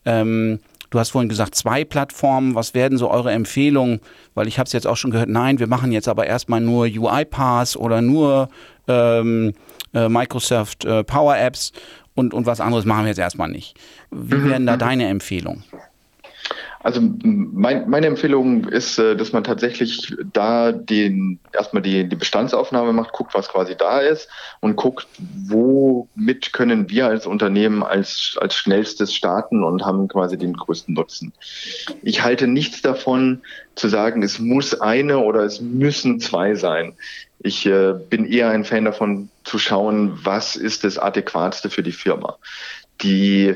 Ähm, 0.04 0.58
du 0.90 0.98
hast 0.98 1.10
vorhin 1.10 1.28
gesagt, 1.28 1.54
zwei 1.54 1.84
Plattformen. 1.84 2.56
Was 2.56 2.74
werden 2.74 2.98
so 2.98 3.10
eure 3.10 3.30
Empfehlungen? 3.30 4.00
Weil 4.34 4.48
ich 4.48 4.58
habe 4.58 4.66
es 4.66 4.72
jetzt 4.72 4.86
auch 4.86 4.96
schon 4.96 5.12
gehört, 5.12 5.28
nein, 5.28 5.60
wir 5.60 5.68
machen 5.68 5.92
jetzt 5.92 6.08
aber 6.08 6.26
erstmal 6.26 6.60
nur 6.60 6.86
UiPath 6.86 7.76
oder 7.76 8.02
nur 8.02 8.48
ähm, 8.88 9.52
äh, 9.94 10.08
Microsoft 10.08 10.84
äh, 10.84 11.04
Power 11.04 11.36
Apps 11.36 11.72
und, 12.14 12.34
und 12.34 12.46
was 12.46 12.60
anderes 12.60 12.84
machen 12.84 13.04
wir 13.04 13.08
jetzt 13.08 13.18
erstmal 13.18 13.48
nicht. 13.48 13.76
Wie 14.10 14.36
mhm, 14.36 14.50
werden 14.50 14.66
da 14.66 14.76
deine 14.76 15.08
Empfehlungen? 15.08 15.64
Also 16.86 17.00
mein, 17.02 17.90
meine 17.90 18.06
Empfehlung 18.06 18.64
ist, 18.68 19.00
äh, 19.00 19.16
dass 19.16 19.32
man 19.32 19.42
tatsächlich 19.42 20.14
da 20.32 20.70
den 20.70 21.40
erstmal 21.52 21.82
die, 21.82 22.08
die 22.08 22.14
Bestandsaufnahme 22.14 22.92
macht, 22.92 23.12
guckt, 23.12 23.34
was 23.34 23.48
quasi 23.48 23.74
da 23.76 23.98
ist 23.98 24.28
und 24.60 24.76
guckt, 24.76 25.08
womit 25.48 26.52
können 26.52 26.88
wir 26.88 27.08
als 27.08 27.26
Unternehmen 27.26 27.82
als, 27.82 28.36
als 28.40 28.54
schnellstes 28.54 29.12
starten 29.12 29.64
und 29.64 29.84
haben 29.84 30.06
quasi 30.06 30.38
den 30.38 30.52
größten 30.52 30.94
Nutzen. 30.94 31.32
Ich 32.02 32.22
halte 32.22 32.46
nichts 32.46 32.82
davon 32.82 33.42
zu 33.74 33.88
sagen, 33.88 34.22
es 34.22 34.38
muss 34.38 34.80
eine 34.80 35.18
oder 35.18 35.40
es 35.40 35.60
müssen 35.60 36.20
zwei 36.20 36.54
sein. 36.54 36.94
Ich 37.40 37.66
äh, 37.66 37.92
bin 37.92 38.26
eher 38.26 38.50
ein 38.50 38.64
Fan 38.64 38.84
davon 38.84 39.28
zu 39.44 39.58
schauen, 39.58 40.18
was 40.22 40.56
ist 40.56 40.84
das 40.84 40.98
Adäquatste 40.98 41.70
für 41.70 41.82
die 41.82 41.92
Firma. 41.92 42.38
Die 43.02 43.54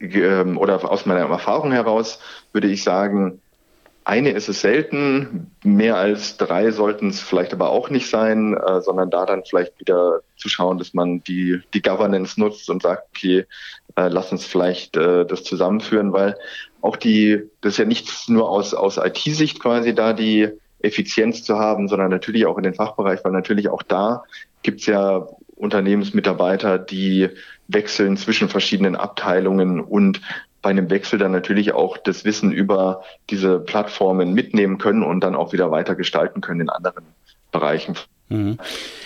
ähm, 0.00 0.58
oder 0.58 0.90
aus 0.90 1.06
meiner 1.06 1.28
Erfahrung 1.28 1.72
heraus 1.72 2.18
würde 2.52 2.68
ich 2.68 2.82
sagen, 2.82 3.40
eine 4.06 4.32
ist 4.32 4.50
es 4.50 4.60
selten, 4.60 5.50
mehr 5.62 5.96
als 5.96 6.36
drei 6.36 6.70
sollten 6.72 7.08
es 7.08 7.20
vielleicht 7.20 7.54
aber 7.54 7.70
auch 7.70 7.88
nicht 7.88 8.10
sein, 8.10 8.54
äh, 8.54 8.82
sondern 8.82 9.10
da 9.10 9.24
dann 9.24 9.44
vielleicht 9.44 9.80
wieder 9.80 10.20
zu 10.36 10.50
schauen, 10.50 10.76
dass 10.76 10.92
man 10.92 11.24
die, 11.24 11.62
die 11.72 11.80
Governance 11.80 12.38
nutzt 12.38 12.68
und 12.68 12.82
sagt, 12.82 13.04
okay, 13.10 13.46
äh, 13.96 14.08
lass 14.08 14.30
uns 14.30 14.44
vielleicht 14.44 14.98
äh, 14.98 15.24
das 15.24 15.42
zusammenführen, 15.42 16.12
weil 16.12 16.36
auch 16.82 16.96
die, 16.96 17.48
das 17.62 17.74
ist 17.74 17.78
ja 17.78 17.86
nicht 17.86 18.28
nur 18.28 18.50
aus, 18.50 18.74
aus 18.74 18.98
IT-Sicht 18.98 19.58
quasi 19.58 19.94
da 19.94 20.12
die 20.12 20.50
Effizienz 20.84 21.42
zu 21.42 21.58
haben, 21.58 21.88
sondern 21.88 22.10
natürlich 22.10 22.46
auch 22.46 22.56
in 22.58 22.64
den 22.64 22.74
Fachbereich, 22.74 23.20
weil 23.24 23.32
natürlich 23.32 23.68
auch 23.68 23.82
da 23.82 24.24
gibt 24.62 24.80
es 24.80 24.86
ja 24.86 25.26
Unternehmensmitarbeiter, 25.56 26.78
die 26.78 27.28
wechseln 27.68 28.16
zwischen 28.16 28.48
verschiedenen 28.48 28.96
Abteilungen 28.96 29.80
und 29.80 30.20
bei 30.62 30.70
einem 30.70 30.90
Wechsel 30.90 31.18
dann 31.18 31.32
natürlich 31.32 31.74
auch 31.74 31.98
das 31.98 32.24
Wissen 32.24 32.50
über 32.50 33.02
diese 33.30 33.60
Plattformen 33.60 34.32
mitnehmen 34.32 34.78
können 34.78 35.02
und 35.02 35.20
dann 35.20 35.34
auch 35.34 35.52
wieder 35.52 35.70
weiter 35.70 35.94
gestalten 35.94 36.40
können 36.40 36.62
in 36.62 36.70
anderen 36.70 37.04
Bereichen. 37.52 37.96
Mhm. 38.30 38.58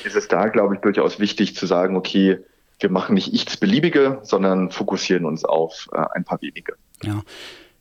Ist 0.04 0.16
es 0.16 0.28
da, 0.28 0.48
glaube 0.48 0.76
ich, 0.76 0.80
durchaus 0.80 1.18
wichtig 1.18 1.56
zu 1.56 1.66
sagen, 1.66 1.96
okay, 1.96 2.38
wir 2.80 2.90
machen 2.90 3.14
nicht 3.14 3.34
x 3.34 3.56
beliebige, 3.56 4.20
sondern 4.22 4.70
fokussieren 4.70 5.24
uns 5.24 5.44
auf 5.44 5.88
äh, 5.92 6.04
ein 6.14 6.24
paar 6.24 6.40
wenige. 6.40 6.74
Ja. 7.02 7.22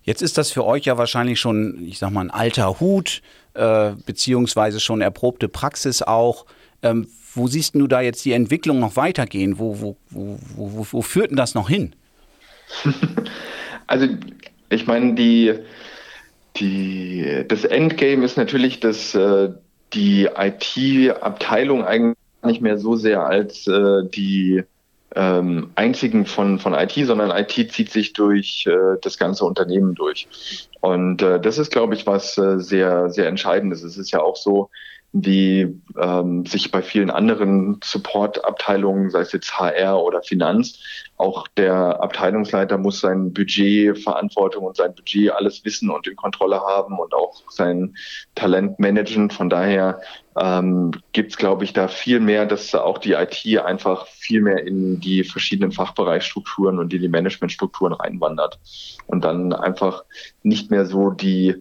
Jetzt 0.07 0.21
ist 0.21 0.37
das 0.37 0.51
für 0.51 0.65
euch 0.65 0.85
ja 0.85 0.97
wahrscheinlich 0.97 1.37
schon, 1.37 1.85
ich 1.85 1.99
sag 1.99 2.11
mal, 2.11 2.21
ein 2.21 2.31
alter 2.31 2.79
Hut, 2.79 3.21
äh, 3.55 3.91
beziehungsweise 4.05 4.79
schon 4.79 5.01
erprobte 5.01 5.49
Praxis 5.49 6.01
auch. 6.01 6.45
Ähm, 6.81 7.09
wo 7.35 7.47
siehst 7.47 7.75
du 7.75 7.87
da 7.87 7.99
jetzt 7.99 8.23
die 8.23 8.31
Entwicklung 8.31 8.79
noch 8.79 8.95
weitergehen? 8.95 9.59
Wo, 9.59 9.81
wo, 9.81 9.97
wo, 10.09 10.39
wo, 10.55 10.87
wo 10.89 11.01
führt 11.01 11.31
denn 11.31 11.37
das 11.37 11.53
noch 11.53 11.69
hin? 11.69 11.93
Also 13.89 14.05
ich 14.67 14.85
meine, 14.85 15.13
die, 15.13 15.53
die, 16.57 17.45
das 17.47 17.63
Endgame 17.63 18.25
ist 18.25 18.35
natürlich, 18.35 18.81
dass 18.81 19.15
äh, 19.15 19.53
die 19.93 20.25
IT-Abteilung 20.25 21.85
eigentlich 21.85 22.17
nicht 22.43 22.61
mehr 22.61 22.77
so 22.77 22.97
sehr 22.97 23.25
als 23.25 23.65
äh, 23.67 24.03
die 24.13 24.63
ähm, 25.15 25.71
einzigen 25.75 26.25
von, 26.25 26.59
von 26.59 26.73
IT, 26.73 26.93
sondern 26.93 27.31
IT 27.31 27.71
zieht 27.71 27.91
sich 27.91 28.13
durch 28.13 28.65
äh, 28.67 28.97
das 29.01 29.17
ganze 29.17 29.45
Unternehmen 29.45 29.95
durch. 29.95 30.27
Und 30.81 31.21
äh, 31.21 31.39
das 31.39 31.57
ist, 31.57 31.71
glaube 31.71 31.95
ich, 31.95 32.05
was 32.05 32.37
äh, 32.37 32.59
sehr, 32.59 33.09
sehr 33.09 33.27
Entscheidendes. 33.27 33.83
Es 33.83 33.97
ist 33.97 34.11
ja 34.11 34.21
auch 34.21 34.35
so, 34.35 34.69
wie 35.23 35.81
ähm, 35.99 36.45
sich 36.45 36.71
bei 36.71 36.81
vielen 36.81 37.09
anderen 37.09 37.79
Supportabteilungen, 37.83 39.09
sei 39.09 39.21
es 39.21 39.31
jetzt 39.31 39.57
HR 39.57 40.03
oder 40.03 40.21
Finanz, 40.21 40.79
auch 41.17 41.47
der 41.47 42.01
Abteilungsleiter 42.01 42.77
muss 42.77 42.99
sein 42.99 43.33
Budget, 43.33 43.97
Verantwortung 43.97 44.65
und 44.65 44.77
sein 44.77 44.93
Budget 44.93 45.31
alles 45.31 45.65
wissen 45.65 45.89
und 45.89 46.07
in 46.07 46.15
Kontrolle 46.15 46.61
haben 46.61 46.99
und 46.99 47.13
auch 47.15 47.41
sein 47.49 47.95
Talent 48.35 48.79
managen. 48.79 49.31
Von 49.31 49.49
daher 49.49 50.01
ähm, 50.39 50.91
gibt 51.13 51.31
es, 51.31 51.37
glaube 51.37 51.63
ich, 51.63 51.73
da 51.73 51.87
viel 51.87 52.19
mehr, 52.19 52.45
dass 52.45 52.75
auch 52.75 52.99
die 52.99 53.13
IT 53.13 53.59
einfach 53.59 54.05
viel 54.07 54.41
mehr 54.41 54.65
in 54.65 54.99
die 54.99 55.23
verschiedenen 55.23 55.71
Fachbereichsstrukturen 55.71 56.77
und 56.77 56.93
in 56.93 57.01
die 57.01 57.09
Managementstrukturen 57.09 57.93
reinwandert 57.93 58.59
und 59.07 59.25
dann 59.25 59.53
einfach 59.53 60.03
nicht 60.43 60.69
mehr 60.69 60.85
so 60.85 61.09
die 61.09 61.55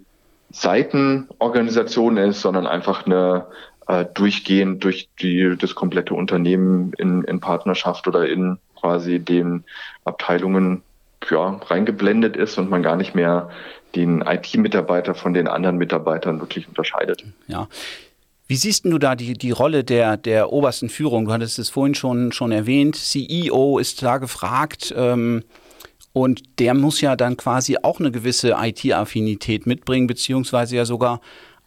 Seitenorganisation 0.56 2.16
ist, 2.16 2.40
sondern 2.40 2.66
einfach 2.66 3.04
eine 3.04 3.46
äh, 3.88 4.06
durchgehend 4.14 4.82
durch 4.82 5.10
die, 5.20 5.54
das 5.58 5.74
komplette 5.74 6.14
Unternehmen 6.14 6.92
in, 6.96 7.22
in 7.24 7.40
Partnerschaft 7.40 8.08
oder 8.08 8.26
in 8.26 8.58
quasi 8.74 9.18
den 9.18 9.64
Abteilungen 10.06 10.82
ja, 11.30 11.60
reingeblendet 11.66 12.36
ist 12.36 12.56
und 12.56 12.70
man 12.70 12.82
gar 12.82 12.96
nicht 12.96 13.14
mehr 13.14 13.50
den 13.94 14.22
IT-Mitarbeiter 14.22 15.14
von 15.14 15.34
den 15.34 15.46
anderen 15.46 15.76
Mitarbeitern 15.76 16.40
wirklich 16.40 16.66
unterscheidet. 16.68 17.24
Ja. 17.48 17.68
Wie 18.48 18.56
siehst 18.56 18.86
du 18.86 18.98
da 18.98 19.14
die, 19.14 19.34
die 19.34 19.50
Rolle 19.50 19.84
der, 19.84 20.16
der 20.16 20.52
obersten 20.52 20.88
Führung? 20.88 21.26
Du 21.26 21.32
hattest 21.32 21.58
es 21.58 21.68
vorhin 21.68 21.94
schon, 21.94 22.32
schon 22.32 22.52
erwähnt. 22.52 22.96
CEO 22.96 23.78
ist 23.78 24.02
da 24.02 24.16
gefragt. 24.18 24.94
Ähm, 24.96 25.42
und 26.16 26.44
der 26.60 26.72
muss 26.72 27.02
ja 27.02 27.14
dann 27.14 27.36
quasi 27.36 27.76
auch 27.82 28.00
eine 28.00 28.10
gewisse 28.10 28.56
IT-Affinität 28.58 29.66
mitbringen, 29.66 30.06
beziehungsweise 30.06 30.74
ja 30.74 30.86
sogar 30.86 31.20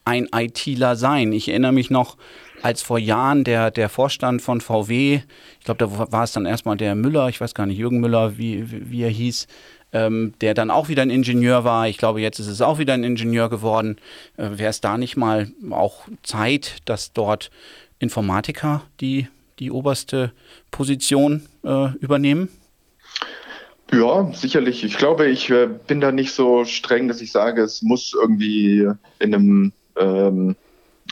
ein 0.04 0.26
ITler 0.34 0.96
sein? 0.96 1.30
Ich 1.30 1.48
erinnere 1.48 1.70
mich 1.70 1.88
noch, 1.88 2.16
als 2.60 2.82
vor 2.82 2.98
Jahren 2.98 3.44
der, 3.44 3.70
der 3.70 3.88
Vorstand 3.88 4.42
von 4.42 4.60
VW, 4.60 5.20
ich 5.60 5.64
glaube, 5.64 5.78
da 5.78 6.10
war 6.10 6.24
es 6.24 6.32
dann 6.32 6.46
erstmal 6.46 6.76
der 6.76 6.96
Müller, 6.96 7.28
ich 7.28 7.40
weiß 7.40 7.54
gar 7.54 7.66
nicht, 7.66 7.78
Jürgen 7.78 8.00
Müller, 8.00 8.38
wie, 8.38 8.90
wie 8.90 9.02
er 9.02 9.08
hieß, 9.08 9.46
ähm, 9.92 10.34
der 10.40 10.54
dann 10.54 10.72
auch 10.72 10.88
wieder 10.88 11.02
ein 11.02 11.10
Ingenieur 11.10 11.62
war. 11.62 11.86
Ich 11.86 11.96
glaube, 11.96 12.20
jetzt 12.20 12.40
ist 12.40 12.48
es 12.48 12.60
auch 12.60 12.80
wieder 12.80 12.94
ein 12.94 13.04
Ingenieur 13.04 13.50
geworden. 13.50 13.98
Äh, 14.36 14.58
Wäre 14.58 14.70
es 14.70 14.80
da 14.80 14.98
nicht 14.98 15.16
mal 15.16 15.46
auch 15.70 16.08
Zeit, 16.24 16.78
dass 16.86 17.12
dort 17.12 17.52
Informatiker 18.00 18.82
die, 19.00 19.28
die 19.60 19.70
oberste 19.70 20.32
Position 20.72 21.46
äh, 21.62 21.90
übernehmen? 22.00 22.48
Ja, 23.92 24.30
sicherlich. 24.32 24.84
Ich 24.84 24.96
glaube, 24.96 25.26
ich 25.26 25.50
äh, 25.50 25.66
bin 25.66 26.00
da 26.00 26.12
nicht 26.12 26.32
so 26.32 26.64
streng, 26.64 27.08
dass 27.08 27.20
ich 27.20 27.32
sage, 27.32 27.62
es 27.62 27.82
muss 27.82 28.14
irgendwie 28.14 28.88
in 29.18 29.34
einem 29.34 29.72
ähm, 29.96 30.56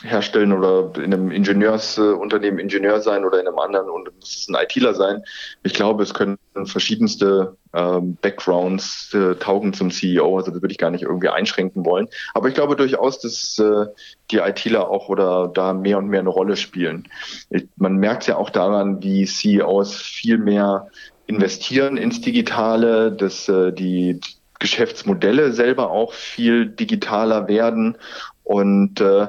herstellen 0.03 0.53
oder 0.53 0.91
in 0.95 1.13
einem 1.13 1.31
Ingenieursunternehmen 1.31 2.59
Ingenieur 2.59 3.01
sein 3.01 3.25
oder 3.25 3.39
in 3.41 3.47
einem 3.47 3.59
anderen 3.59 3.89
und 3.89 4.09
muss 4.19 4.37
es 4.37 4.47
ein 4.47 4.55
ITler 4.55 4.93
sein. 4.93 5.23
Ich 5.63 5.73
glaube, 5.73 6.03
es 6.03 6.13
können 6.13 6.37
verschiedenste 6.65 7.57
ähm, 7.73 8.17
Backgrounds 8.21 9.13
äh, 9.13 9.35
taugen 9.35 9.73
zum 9.73 9.91
CEO, 9.91 10.37
also 10.37 10.51
das 10.51 10.61
würde 10.61 10.71
ich 10.71 10.77
gar 10.77 10.91
nicht 10.91 11.03
irgendwie 11.03 11.29
einschränken 11.29 11.85
wollen. 11.85 12.07
Aber 12.33 12.47
ich 12.47 12.53
glaube 12.53 12.75
durchaus, 12.77 13.19
dass 13.19 13.59
äh, 13.59 13.87
die 14.31 14.37
ITler 14.37 14.89
auch 14.89 15.09
oder 15.09 15.49
da 15.53 15.73
mehr 15.73 15.97
und 15.97 16.07
mehr 16.07 16.21
eine 16.21 16.29
Rolle 16.29 16.55
spielen. 16.55 17.07
Ich, 17.49 17.67
man 17.75 17.97
merkt 17.97 18.27
ja 18.27 18.37
auch 18.37 18.49
daran, 18.49 19.03
wie 19.03 19.25
CEOs 19.25 19.95
viel 19.97 20.37
mehr 20.37 20.87
investieren 21.29 21.95
ins 21.95 22.21
Digitale, 22.21 23.11
dass 23.11 23.47
äh, 23.47 23.71
die 23.71 24.19
Geschäftsmodelle 24.57 25.53
selber 25.53 25.91
auch 25.91 26.11
viel 26.11 26.65
digitaler 26.65 27.47
werden. 27.47 27.97
Und 28.43 28.99
äh, 28.99 29.27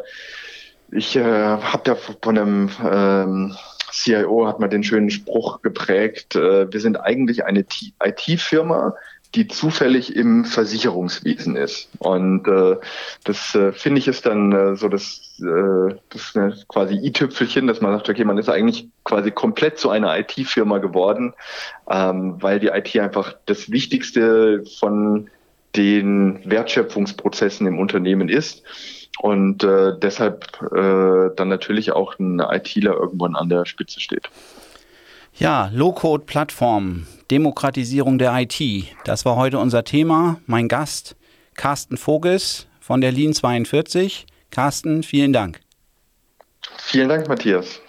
ich 0.91 1.15
äh, 1.15 1.23
habe 1.23 1.83
da 1.85 1.95
von 1.95 2.39
einem 2.39 2.71
ähm, 2.83 3.55
CIO 3.93 4.47
hat 4.47 4.61
man 4.61 4.71
den 4.71 4.83
schönen 4.83 5.11
Spruch 5.11 5.61
geprägt, 5.61 6.37
äh, 6.37 6.73
wir 6.73 6.81
sind 6.81 6.97
eigentlich 6.97 7.45
eine 7.45 7.67
IT-Firma, 8.03 8.95
die 9.35 9.47
zufällig 9.47 10.17
im 10.17 10.45
Versicherungswesen 10.45 11.57
ist. 11.57 11.89
Und 11.99 12.49
äh, 12.49 12.77
das 13.25 13.55
äh, 13.55 13.73
finde 13.73 14.01
ich 14.01 14.09
ist 14.09 14.27
dann 14.27 14.53
äh, 14.53 14.77
so 14.77 14.89
das, 14.89 15.41
äh, 15.41 15.95
das 16.09 16.35
ne, 16.35 16.57
quasi 16.69 16.95
i-Tüpfelchen, 16.95 17.67
dass 17.67 17.81
man 17.81 17.93
sagt, 17.93 18.09
okay, 18.09 18.25
man 18.25 18.39
ist 18.39 18.49
eigentlich 18.49 18.89
quasi 19.05 19.31
komplett 19.31 19.79
zu 19.79 19.91
einer 19.91 20.19
IT-Firma 20.19 20.79
geworden, 20.79 21.35
ähm, 21.89 22.37
weil 22.41 22.59
die 22.59 22.69
IT 22.69 22.97
einfach 22.99 23.35
das 23.47 23.71
Wichtigste 23.71 24.65
von 24.79 25.31
den 25.77 26.41
Wertschöpfungsprozessen 26.45 27.67
im 27.67 27.79
Unternehmen 27.79 28.29
ist. 28.29 28.65
Und 29.21 29.63
äh, 29.63 29.93
deshalb 30.01 30.61
äh, 30.73 31.35
dann 31.37 31.49
natürlich 31.49 31.93
auch 31.93 32.19
ein 32.19 32.41
ITler 32.41 32.95
irgendwann 32.95 33.37
an 33.37 33.49
der 33.49 33.67
Spitze 33.67 34.01
steht. 34.01 34.29
Ja, 35.35 35.71
Low-Code-Plattform, 35.73 37.07
Demokratisierung 37.31 38.19
der 38.19 38.35
IT. 38.39 38.61
Das 39.05 39.25
war 39.25 39.37
heute 39.37 39.59
unser 39.59 39.85
Thema. 39.85 40.41
Mein 40.47 40.69
Gast 40.69 41.17
Carsten 41.55 41.97
Voges 41.97 42.67
von 42.81 43.01
der 43.01 43.13
Lean 43.13 43.33
42. 43.33 44.27
Carsten, 44.51 45.03
vielen 45.03 45.33
Dank. 45.33 45.61
Vielen 46.79 47.09
Dank, 47.09 47.29
Matthias. 47.29 47.81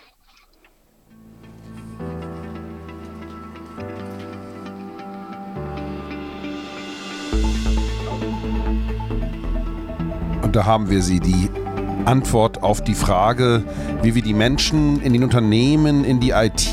Und 10.41 10.55
da 10.55 10.65
haben 10.65 10.89
wir 10.89 11.01
sie, 11.01 11.19
die 11.19 11.49
Antwort 12.05 12.61
auf 12.61 12.83
die 12.83 12.95
Frage, 12.95 13.63
wie 14.01 14.15
wir 14.15 14.21
die 14.21 14.33
Menschen 14.33 15.01
in 15.01 15.13
den 15.13 15.23
Unternehmen, 15.23 16.03
in 16.03 16.19
die 16.19 16.31
IT 16.31 16.67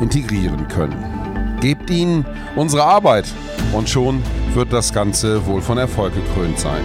integrieren 0.00 0.68
können. 0.68 1.58
Gebt 1.60 1.90
ihnen 1.90 2.24
unsere 2.56 2.84
Arbeit 2.84 3.26
und 3.72 3.88
schon 3.88 4.22
wird 4.54 4.72
das 4.72 4.92
Ganze 4.92 5.46
wohl 5.46 5.62
von 5.62 5.78
Erfolg 5.78 6.14
gekrönt 6.14 6.58
sein. 6.58 6.82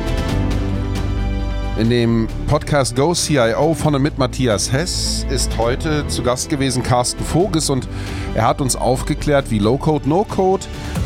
In 1.78 1.90
dem 1.90 2.28
Podcast 2.48 2.96
Go 2.96 3.14
CIO 3.14 3.74
von 3.74 3.96
und 3.96 4.02
mit 4.02 4.18
Matthias 4.18 4.72
Hess 4.72 5.26
ist 5.30 5.58
heute 5.58 6.06
zu 6.08 6.24
Gast 6.24 6.50
gewesen 6.50 6.84
Carsten 6.84 7.24
Voges 7.24 7.70
und 7.70 7.88
er 8.36 8.46
hat 8.46 8.60
uns 8.60 8.76
aufgeklärt, 8.76 9.50
wie 9.50 9.60
Low-Code, 9.60 10.10
No-Code 10.10 10.66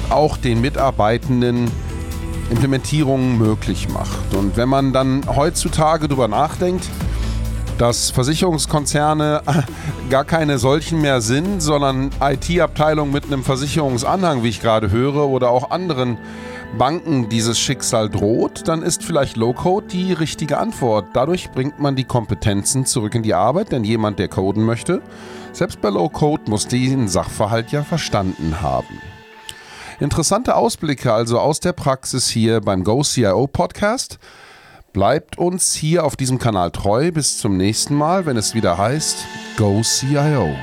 auch 0.10 0.36
den 0.38 0.62
Mitarbeitenden 0.62 1.70
Implementierungen 2.50 3.38
möglich 3.38 3.88
macht. 3.90 4.34
Und 4.34 4.58
wenn 4.58 4.68
man 4.68 4.94
dann 4.94 5.24
heutzutage 5.28 6.08
darüber 6.08 6.28
nachdenkt, 6.28 6.88
dass 7.78 8.12
Versicherungskonzerne 8.12 9.42
gar 10.10 10.26
keine 10.26 10.58
solchen 10.58 11.02
mehr 11.02 11.22
sind, 11.22 11.62
sondern 11.62 12.12
IT-Abteilungen 12.22 13.12
mit 13.12 13.26
einem 13.26 13.44
Versicherungsanhang, 13.44 14.44
wie 14.44 14.50
ich 14.50 14.62
gerade 14.62 14.92
höre, 14.92 15.28
oder 15.28 15.50
auch 15.50 15.72
anderen 15.72 16.18
Banken 16.78 17.30
dieses 17.30 17.60
Schicksal 17.60 18.10
droht, 18.10 18.68
dann 18.68 18.82
ist 18.82 19.04
vielleicht 19.04 19.38
Low-Code 19.38 19.88
die 19.88 20.14
richtige 20.14 20.58
Antwort. 20.58 21.08
Dadurch 21.14 21.52
bringt 21.52 21.80
man 21.80 21.96
die 21.96 22.04
Kompetenzen 22.04 22.86
zurück 22.86 23.14
in 23.14 23.24
die 23.24 23.36
Arbeit, 23.36 23.72
denn 23.72 23.84
jemand, 23.84 24.18
der 24.18 24.28
coden 24.28 24.64
möchte, 24.64 25.02
selbst 25.52 25.82
bei 25.82 25.90
Low-Code 25.90 26.50
muss 26.50 26.68
diesen 26.68 27.08
Sachverhalt 27.08 27.72
ja 27.72 27.84
verstanden 27.84 28.62
haben. 28.62 29.02
Interessante 30.00 30.56
Ausblicke 30.56 31.14
also 31.14 31.40
aus 31.40 31.60
der 31.60 31.74
Praxis 31.74 32.28
hier 32.28 32.60
beim 32.60 32.84
GoCIO 32.84 33.48
Podcast. 33.48 34.18
Bleibt 34.94 35.40
uns 35.40 35.74
hier 35.74 36.06
auf 36.06 36.16
diesem 36.16 36.38
Kanal 36.38 36.70
treu. 36.70 37.12
Bis 37.12 37.40
zum 37.40 37.58
nächsten 37.58 37.96
Mal, 37.96 38.28
wenn 38.28 38.38
es 38.38 38.54
wieder 38.54 38.78
heißt 38.78 39.26
GoCIO. 39.58 40.56